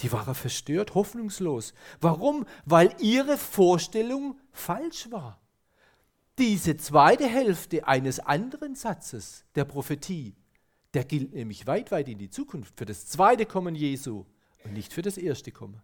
Die 0.00 0.12
waren 0.12 0.34
verstört, 0.34 0.94
hoffnungslos. 0.94 1.74
Warum? 2.00 2.46
Weil 2.64 2.94
ihre 3.00 3.36
Vorstellung 3.36 4.38
falsch 4.52 5.10
war. 5.10 5.40
Diese 6.38 6.76
zweite 6.76 7.26
Hälfte 7.26 7.88
eines 7.88 8.20
anderen 8.20 8.76
Satzes 8.76 9.44
der 9.56 9.64
Prophetie, 9.64 10.36
der 10.94 11.04
gilt 11.04 11.32
nämlich 11.34 11.66
weit, 11.66 11.90
weit 11.90 12.08
in 12.08 12.18
die 12.18 12.30
Zukunft, 12.30 12.78
für 12.78 12.86
das 12.86 13.06
zweite 13.06 13.44
Kommen 13.44 13.74
Jesu 13.74 14.24
und 14.64 14.72
nicht 14.72 14.92
für 14.92 15.02
das 15.02 15.18
erste 15.18 15.50
Kommen. 15.50 15.82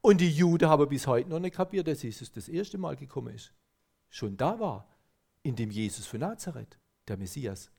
Und 0.00 0.20
die 0.20 0.30
Juden 0.30 0.68
haben 0.68 0.88
bis 0.88 1.06
heute 1.06 1.28
noch 1.28 1.38
nicht 1.38 1.54
kapiert, 1.54 1.86
dass 1.86 2.02
Jesus 2.02 2.32
das 2.32 2.48
erste 2.48 2.78
Mal 2.78 2.96
gekommen 2.96 3.34
ist. 3.34 3.52
Schon 4.08 4.36
da 4.36 4.58
war, 4.58 4.88
in 5.42 5.56
dem 5.56 5.70
Jesus 5.70 6.06
von 6.06 6.20
Nazareth, 6.20 6.78
der 7.08 7.16
Messias. 7.16 7.70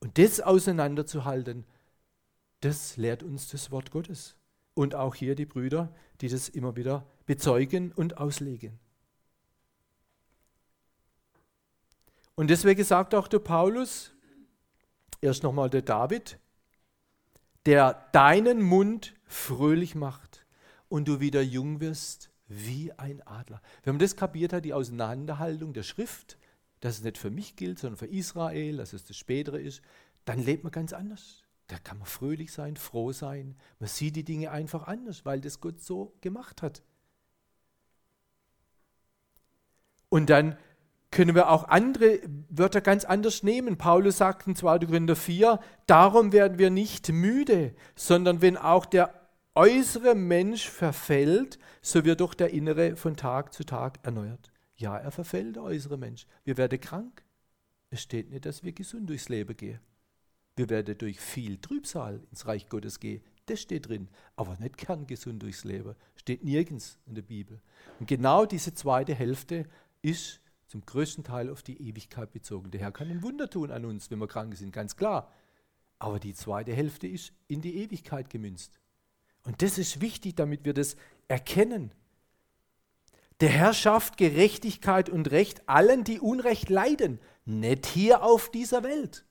Und 0.00 0.18
das 0.18 0.40
auseinanderzuhalten, 0.40 1.64
das 2.60 2.96
lehrt 2.96 3.22
uns 3.22 3.48
das 3.48 3.70
Wort 3.70 3.90
Gottes. 3.90 4.36
Und 4.74 4.94
auch 4.94 5.14
hier 5.14 5.34
die 5.34 5.46
Brüder, 5.46 5.92
die 6.20 6.28
das 6.28 6.48
immer 6.48 6.76
wieder 6.76 7.06
bezeugen 7.26 7.92
und 7.92 8.18
auslegen. 8.18 8.78
Und 12.34 12.48
deswegen 12.48 12.84
sagt 12.84 13.14
auch 13.14 13.28
der 13.28 13.40
Paulus, 13.40 14.12
erst 15.20 15.42
nochmal 15.42 15.68
der 15.68 15.82
David, 15.82 16.38
der 17.66 18.08
deinen 18.12 18.62
Mund 18.62 19.14
fröhlich 19.30 19.94
macht 19.94 20.44
und 20.88 21.06
du 21.06 21.20
wieder 21.20 21.40
jung 21.40 21.80
wirst 21.80 22.30
wie 22.48 22.92
ein 22.92 23.22
Adler. 23.26 23.62
Wenn 23.84 23.94
man 23.94 24.00
das 24.00 24.16
kapiert 24.16 24.52
hat, 24.52 24.64
die 24.64 24.74
Auseinanderhaltung 24.74 25.72
der 25.72 25.84
Schrift, 25.84 26.36
dass 26.80 26.98
es 26.98 27.04
nicht 27.04 27.16
für 27.16 27.30
mich 27.30 27.54
gilt, 27.54 27.78
sondern 27.78 27.96
für 27.96 28.06
Israel, 28.06 28.78
dass 28.78 28.92
es 28.92 29.04
das 29.04 29.16
Spätere 29.16 29.60
ist, 29.60 29.82
dann 30.24 30.40
lebt 30.44 30.64
man 30.64 30.72
ganz 30.72 30.92
anders. 30.92 31.44
Da 31.68 31.78
kann 31.78 31.98
man 31.98 32.06
fröhlich 32.06 32.52
sein, 32.52 32.76
froh 32.76 33.12
sein. 33.12 33.54
Man 33.78 33.88
sieht 33.88 34.16
die 34.16 34.24
Dinge 34.24 34.50
einfach 34.50 34.88
anders, 34.88 35.24
weil 35.24 35.40
das 35.40 35.60
Gott 35.60 35.80
so 35.80 36.12
gemacht 36.20 36.60
hat. 36.62 36.82
Und 40.08 40.28
dann 40.28 40.58
können 41.12 41.36
wir 41.36 41.50
auch 41.50 41.64
andere 41.68 42.20
Wörter 42.48 42.80
ganz 42.80 43.04
anders 43.04 43.44
nehmen. 43.44 43.78
Paulus 43.78 44.18
sagt 44.18 44.48
in 44.48 44.56
2. 44.56 44.80
Korinther 44.80 45.14
4, 45.14 45.60
darum 45.86 46.32
werden 46.32 46.58
wir 46.58 46.70
nicht 46.70 47.12
müde, 47.12 47.74
sondern 47.94 48.42
wenn 48.42 48.56
auch 48.56 48.86
der 48.86 49.19
äußere 49.60 50.14
Mensch 50.14 50.70
verfällt, 50.70 51.58
so 51.82 52.06
wird 52.06 52.22
doch 52.22 52.32
der 52.32 52.48
innere 52.48 52.96
von 52.96 53.14
Tag 53.14 53.52
zu 53.52 53.62
Tag 53.62 53.98
erneuert. 54.02 54.50
Ja, 54.76 54.96
er 54.96 55.10
verfällt, 55.10 55.56
der 55.56 55.64
äußere 55.64 55.98
Mensch. 55.98 56.26
Wir 56.44 56.56
werden 56.56 56.80
krank. 56.80 57.22
Es 57.90 58.00
steht 58.00 58.30
nicht, 58.30 58.46
dass 58.46 58.64
wir 58.64 58.72
gesund 58.72 59.10
durchs 59.10 59.28
Leben 59.28 59.54
gehen. 59.54 59.80
Wir 60.56 60.70
werden 60.70 60.96
durch 60.96 61.20
viel 61.20 61.58
Trübsal 61.58 62.22
ins 62.30 62.46
Reich 62.46 62.70
Gottes 62.70 63.00
gehen. 63.00 63.22
Das 63.44 63.60
steht 63.60 63.90
drin, 63.90 64.08
aber 64.34 64.56
nicht 64.56 64.78
kerngesund 64.78 65.42
durchs 65.42 65.64
Leben. 65.64 65.94
Steht 66.16 66.42
nirgends 66.42 66.98
in 67.04 67.14
der 67.14 67.22
Bibel. 67.22 67.60
Und 67.98 68.08
genau 68.08 68.46
diese 68.46 68.72
zweite 68.72 69.14
Hälfte 69.14 69.66
ist 70.00 70.40
zum 70.68 70.86
größten 70.86 71.22
Teil 71.22 71.50
auf 71.50 71.62
die 71.62 71.86
Ewigkeit 71.86 72.32
bezogen. 72.32 72.70
Der 72.70 72.80
Herr 72.80 72.92
kann 72.92 73.10
ein 73.10 73.22
Wunder 73.22 73.50
tun 73.50 73.70
an 73.70 73.84
uns, 73.84 74.10
wenn 74.10 74.20
wir 74.20 74.26
krank 74.26 74.56
sind, 74.56 74.72
ganz 74.72 74.96
klar. 74.96 75.30
Aber 75.98 76.18
die 76.18 76.32
zweite 76.32 76.72
Hälfte 76.72 77.06
ist 77.06 77.34
in 77.46 77.60
die 77.60 77.76
Ewigkeit 77.76 78.30
gemünzt. 78.30 78.79
Und 79.44 79.62
das 79.62 79.78
ist 79.78 80.00
wichtig, 80.00 80.36
damit 80.36 80.64
wir 80.64 80.74
das 80.74 80.96
erkennen. 81.28 81.92
Der 83.40 83.48
Herr 83.48 83.72
schafft 83.72 84.16
Gerechtigkeit 84.16 85.08
und 85.08 85.30
Recht 85.30 85.68
allen, 85.68 86.04
die 86.04 86.20
Unrecht 86.20 86.68
leiden, 86.68 87.20
nicht 87.46 87.86
hier 87.86 88.22
auf 88.22 88.50
dieser 88.50 88.82
Welt 88.82 89.24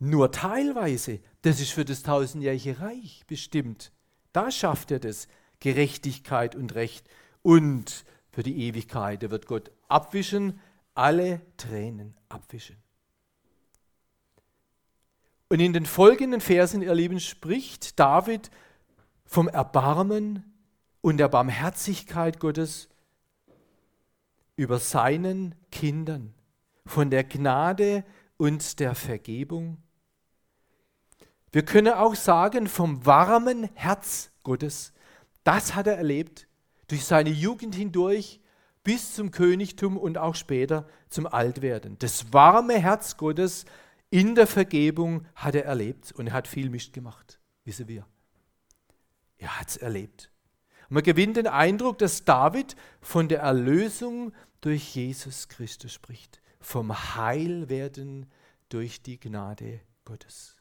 nur 0.00 0.32
teilweise. 0.32 1.20
Das 1.42 1.60
ist 1.60 1.70
für 1.70 1.84
das 1.84 2.02
tausendjährige 2.02 2.80
Reich 2.80 3.22
bestimmt. 3.26 3.92
Da 4.32 4.50
schafft 4.50 4.90
er 4.90 4.98
das, 4.98 5.28
Gerechtigkeit 5.60 6.56
und 6.56 6.74
Recht. 6.74 7.08
Und 7.42 8.04
für 8.32 8.42
die 8.42 8.66
Ewigkeit, 8.66 9.22
da 9.22 9.30
wird 9.30 9.46
Gott 9.46 9.70
abwischen, 9.88 10.58
alle 10.94 11.40
Tränen 11.56 12.16
abwischen. 12.28 12.76
Und 15.50 15.60
in 15.60 15.74
den 15.74 15.84
folgenden 15.84 16.40
Versen, 16.40 16.80
ihr 16.80 16.94
Lieben, 16.94 17.20
spricht 17.20 18.00
David 18.00 18.50
vom 19.26 19.48
Erbarmen 19.48 20.44
und 21.02 21.18
der 21.18 21.28
Barmherzigkeit 21.28 22.40
Gottes 22.40 22.88
über 24.56 24.78
seinen 24.78 25.54
Kindern, 25.70 26.32
von 26.86 27.10
der 27.10 27.24
Gnade 27.24 28.04
und 28.38 28.80
der 28.80 28.94
Vergebung 28.94 29.76
wir 31.52 31.64
können 31.64 31.92
auch 31.92 32.14
sagen, 32.14 32.68
vom 32.68 33.04
warmen 33.04 33.68
Herz 33.74 34.30
Gottes, 34.44 34.92
das 35.42 35.74
hat 35.74 35.86
er 35.88 35.96
erlebt 35.96 36.46
durch 36.86 37.04
seine 37.04 37.30
Jugend 37.30 37.74
hindurch 37.74 38.40
bis 38.84 39.14
zum 39.14 39.30
Königtum 39.30 39.96
und 39.96 40.16
auch 40.16 40.36
später 40.36 40.86
zum 41.08 41.26
Altwerden. 41.26 41.98
Das 41.98 42.32
warme 42.32 42.78
Herz 42.78 43.16
Gottes 43.16 43.64
in 44.10 44.34
der 44.34 44.46
Vergebung 44.46 45.26
hat 45.34 45.54
er 45.54 45.64
erlebt 45.64 46.12
und 46.12 46.28
er 46.28 46.32
hat 46.32 46.48
viel 46.48 46.68
Mist 46.68 46.92
gemacht, 46.92 47.40
wissen 47.64 47.88
wir. 47.88 48.06
Er 49.38 49.58
hat 49.58 49.68
es 49.68 49.76
erlebt. 49.76 50.30
Und 50.88 50.94
man 50.94 51.02
gewinnt 51.04 51.36
den 51.36 51.46
Eindruck, 51.46 51.98
dass 51.98 52.24
David 52.24 52.76
von 53.00 53.28
der 53.28 53.40
Erlösung 53.40 54.32
durch 54.60 54.94
Jesus 54.94 55.48
Christus 55.48 55.92
spricht, 55.92 56.42
vom 56.60 57.16
Heilwerden 57.16 58.26
durch 58.68 59.02
die 59.02 59.18
Gnade 59.18 59.80
Gottes. 60.04 60.56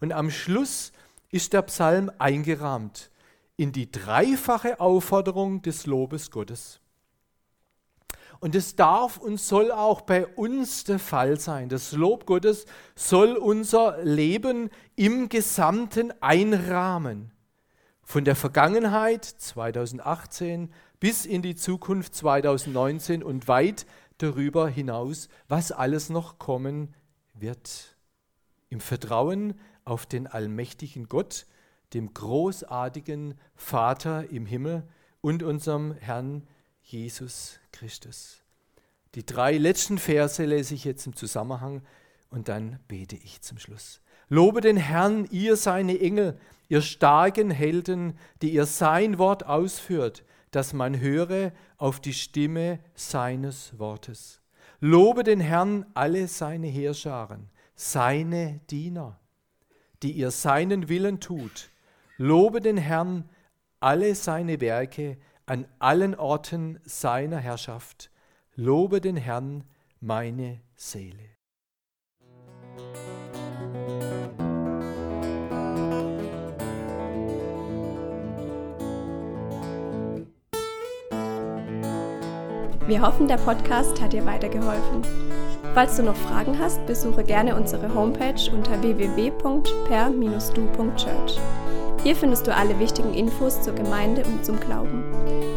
Und 0.00 0.12
am 0.12 0.30
Schluss 0.30 0.92
ist 1.30 1.52
der 1.52 1.62
Psalm 1.62 2.10
eingerahmt 2.18 3.10
in 3.56 3.72
die 3.72 3.90
dreifache 3.90 4.78
Aufforderung 4.78 5.62
des 5.62 5.86
Lobes 5.86 6.30
Gottes. 6.30 6.80
Und 8.40 8.54
es 8.54 8.76
darf 8.76 9.18
und 9.18 9.38
soll 9.38 9.72
auch 9.72 10.02
bei 10.02 10.26
uns 10.26 10.84
der 10.84 10.98
Fall 10.98 11.40
sein. 11.40 11.68
Das 11.68 11.92
Lob 11.92 12.24
Gottes 12.24 12.66
soll 12.94 13.36
unser 13.36 14.02
Leben 14.04 14.70
im 14.94 15.28
Gesamten 15.28 16.12
einrahmen. 16.20 17.32
Von 18.02 18.24
der 18.24 18.36
Vergangenheit 18.36 19.24
2018 19.24 20.72
bis 21.00 21.26
in 21.26 21.42
die 21.42 21.56
Zukunft 21.56 22.14
2019 22.14 23.22
und 23.22 23.48
weit 23.48 23.86
darüber 24.18 24.68
hinaus, 24.68 25.28
was 25.48 25.72
alles 25.72 26.08
noch 26.08 26.38
kommen 26.38 26.94
wird. 27.34 27.96
Im 28.68 28.80
Vertrauen 28.80 29.58
auf 29.84 30.06
den 30.06 30.26
allmächtigen 30.26 31.08
Gott, 31.08 31.46
dem 31.94 32.12
großartigen 32.14 33.34
Vater 33.54 34.30
im 34.30 34.46
Himmel 34.46 34.86
und 35.20 35.42
unserem 35.42 35.92
Herrn 35.92 36.46
Jesus 36.82 37.60
Christus. 37.72 38.42
Die 39.14 39.24
drei 39.24 39.56
letzten 39.56 39.98
Verse 39.98 40.44
lese 40.44 40.74
ich 40.74 40.84
jetzt 40.84 41.06
im 41.06 41.16
Zusammenhang 41.16 41.82
und 42.30 42.48
dann 42.48 42.78
bete 42.88 43.16
ich 43.16 43.40
zum 43.42 43.58
Schluss. 43.58 44.00
Lobe 44.28 44.60
den 44.60 44.76
Herrn, 44.76 45.26
ihr 45.30 45.56
seine 45.56 45.98
Engel, 45.98 46.38
ihr 46.68 46.82
starken 46.82 47.50
Helden, 47.50 48.18
die 48.42 48.50
ihr 48.50 48.66
sein 48.66 49.18
Wort 49.18 49.46
ausführt, 49.46 50.24
dass 50.50 50.72
man 50.72 51.00
höre 51.00 51.52
auf 51.78 52.00
die 52.00 52.12
Stimme 52.12 52.80
seines 52.94 53.78
Wortes. 53.78 54.40
Lobe 54.80 55.24
den 55.24 55.40
Herrn 55.40 55.86
alle 55.94 56.28
seine 56.28 56.66
Heerscharen, 56.66 57.50
seine 57.74 58.60
Diener 58.70 59.18
die 60.02 60.12
ihr 60.12 60.30
seinen 60.30 60.88
Willen 60.88 61.20
tut. 61.20 61.70
Lobe 62.16 62.60
den 62.60 62.76
Herrn 62.76 63.28
alle 63.80 64.14
seine 64.14 64.60
Werke 64.60 65.18
an 65.48 65.66
allen 65.78 66.14
Orten 66.14 66.78
seiner 66.84 67.38
Herrschaft. 67.38 68.10
Lobe 68.54 69.00
den 69.00 69.16
Herrn 69.16 69.64
meine 70.00 70.60
Seele. 70.76 71.16
Wir 82.86 83.02
hoffen, 83.02 83.26
der 83.28 83.36
Podcast 83.36 84.00
hat 84.00 84.12
dir 84.12 84.24
weitergeholfen. 84.24 85.02
Falls 85.74 85.96
du 85.96 86.02
noch 86.02 86.16
Fragen 86.16 86.58
hast, 86.58 86.84
besuche 86.86 87.22
gerne 87.22 87.54
unsere 87.54 87.94
Homepage 87.94 88.50
unter 88.52 88.82
www.per-du.church. 88.82 91.38
Hier 92.02 92.16
findest 92.16 92.46
du 92.46 92.54
alle 92.54 92.78
wichtigen 92.78 93.12
Infos 93.12 93.62
zur 93.62 93.74
Gemeinde 93.74 94.24
und 94.24 94.44
zum 94.44 94.58
Glauben. 94.60 95.04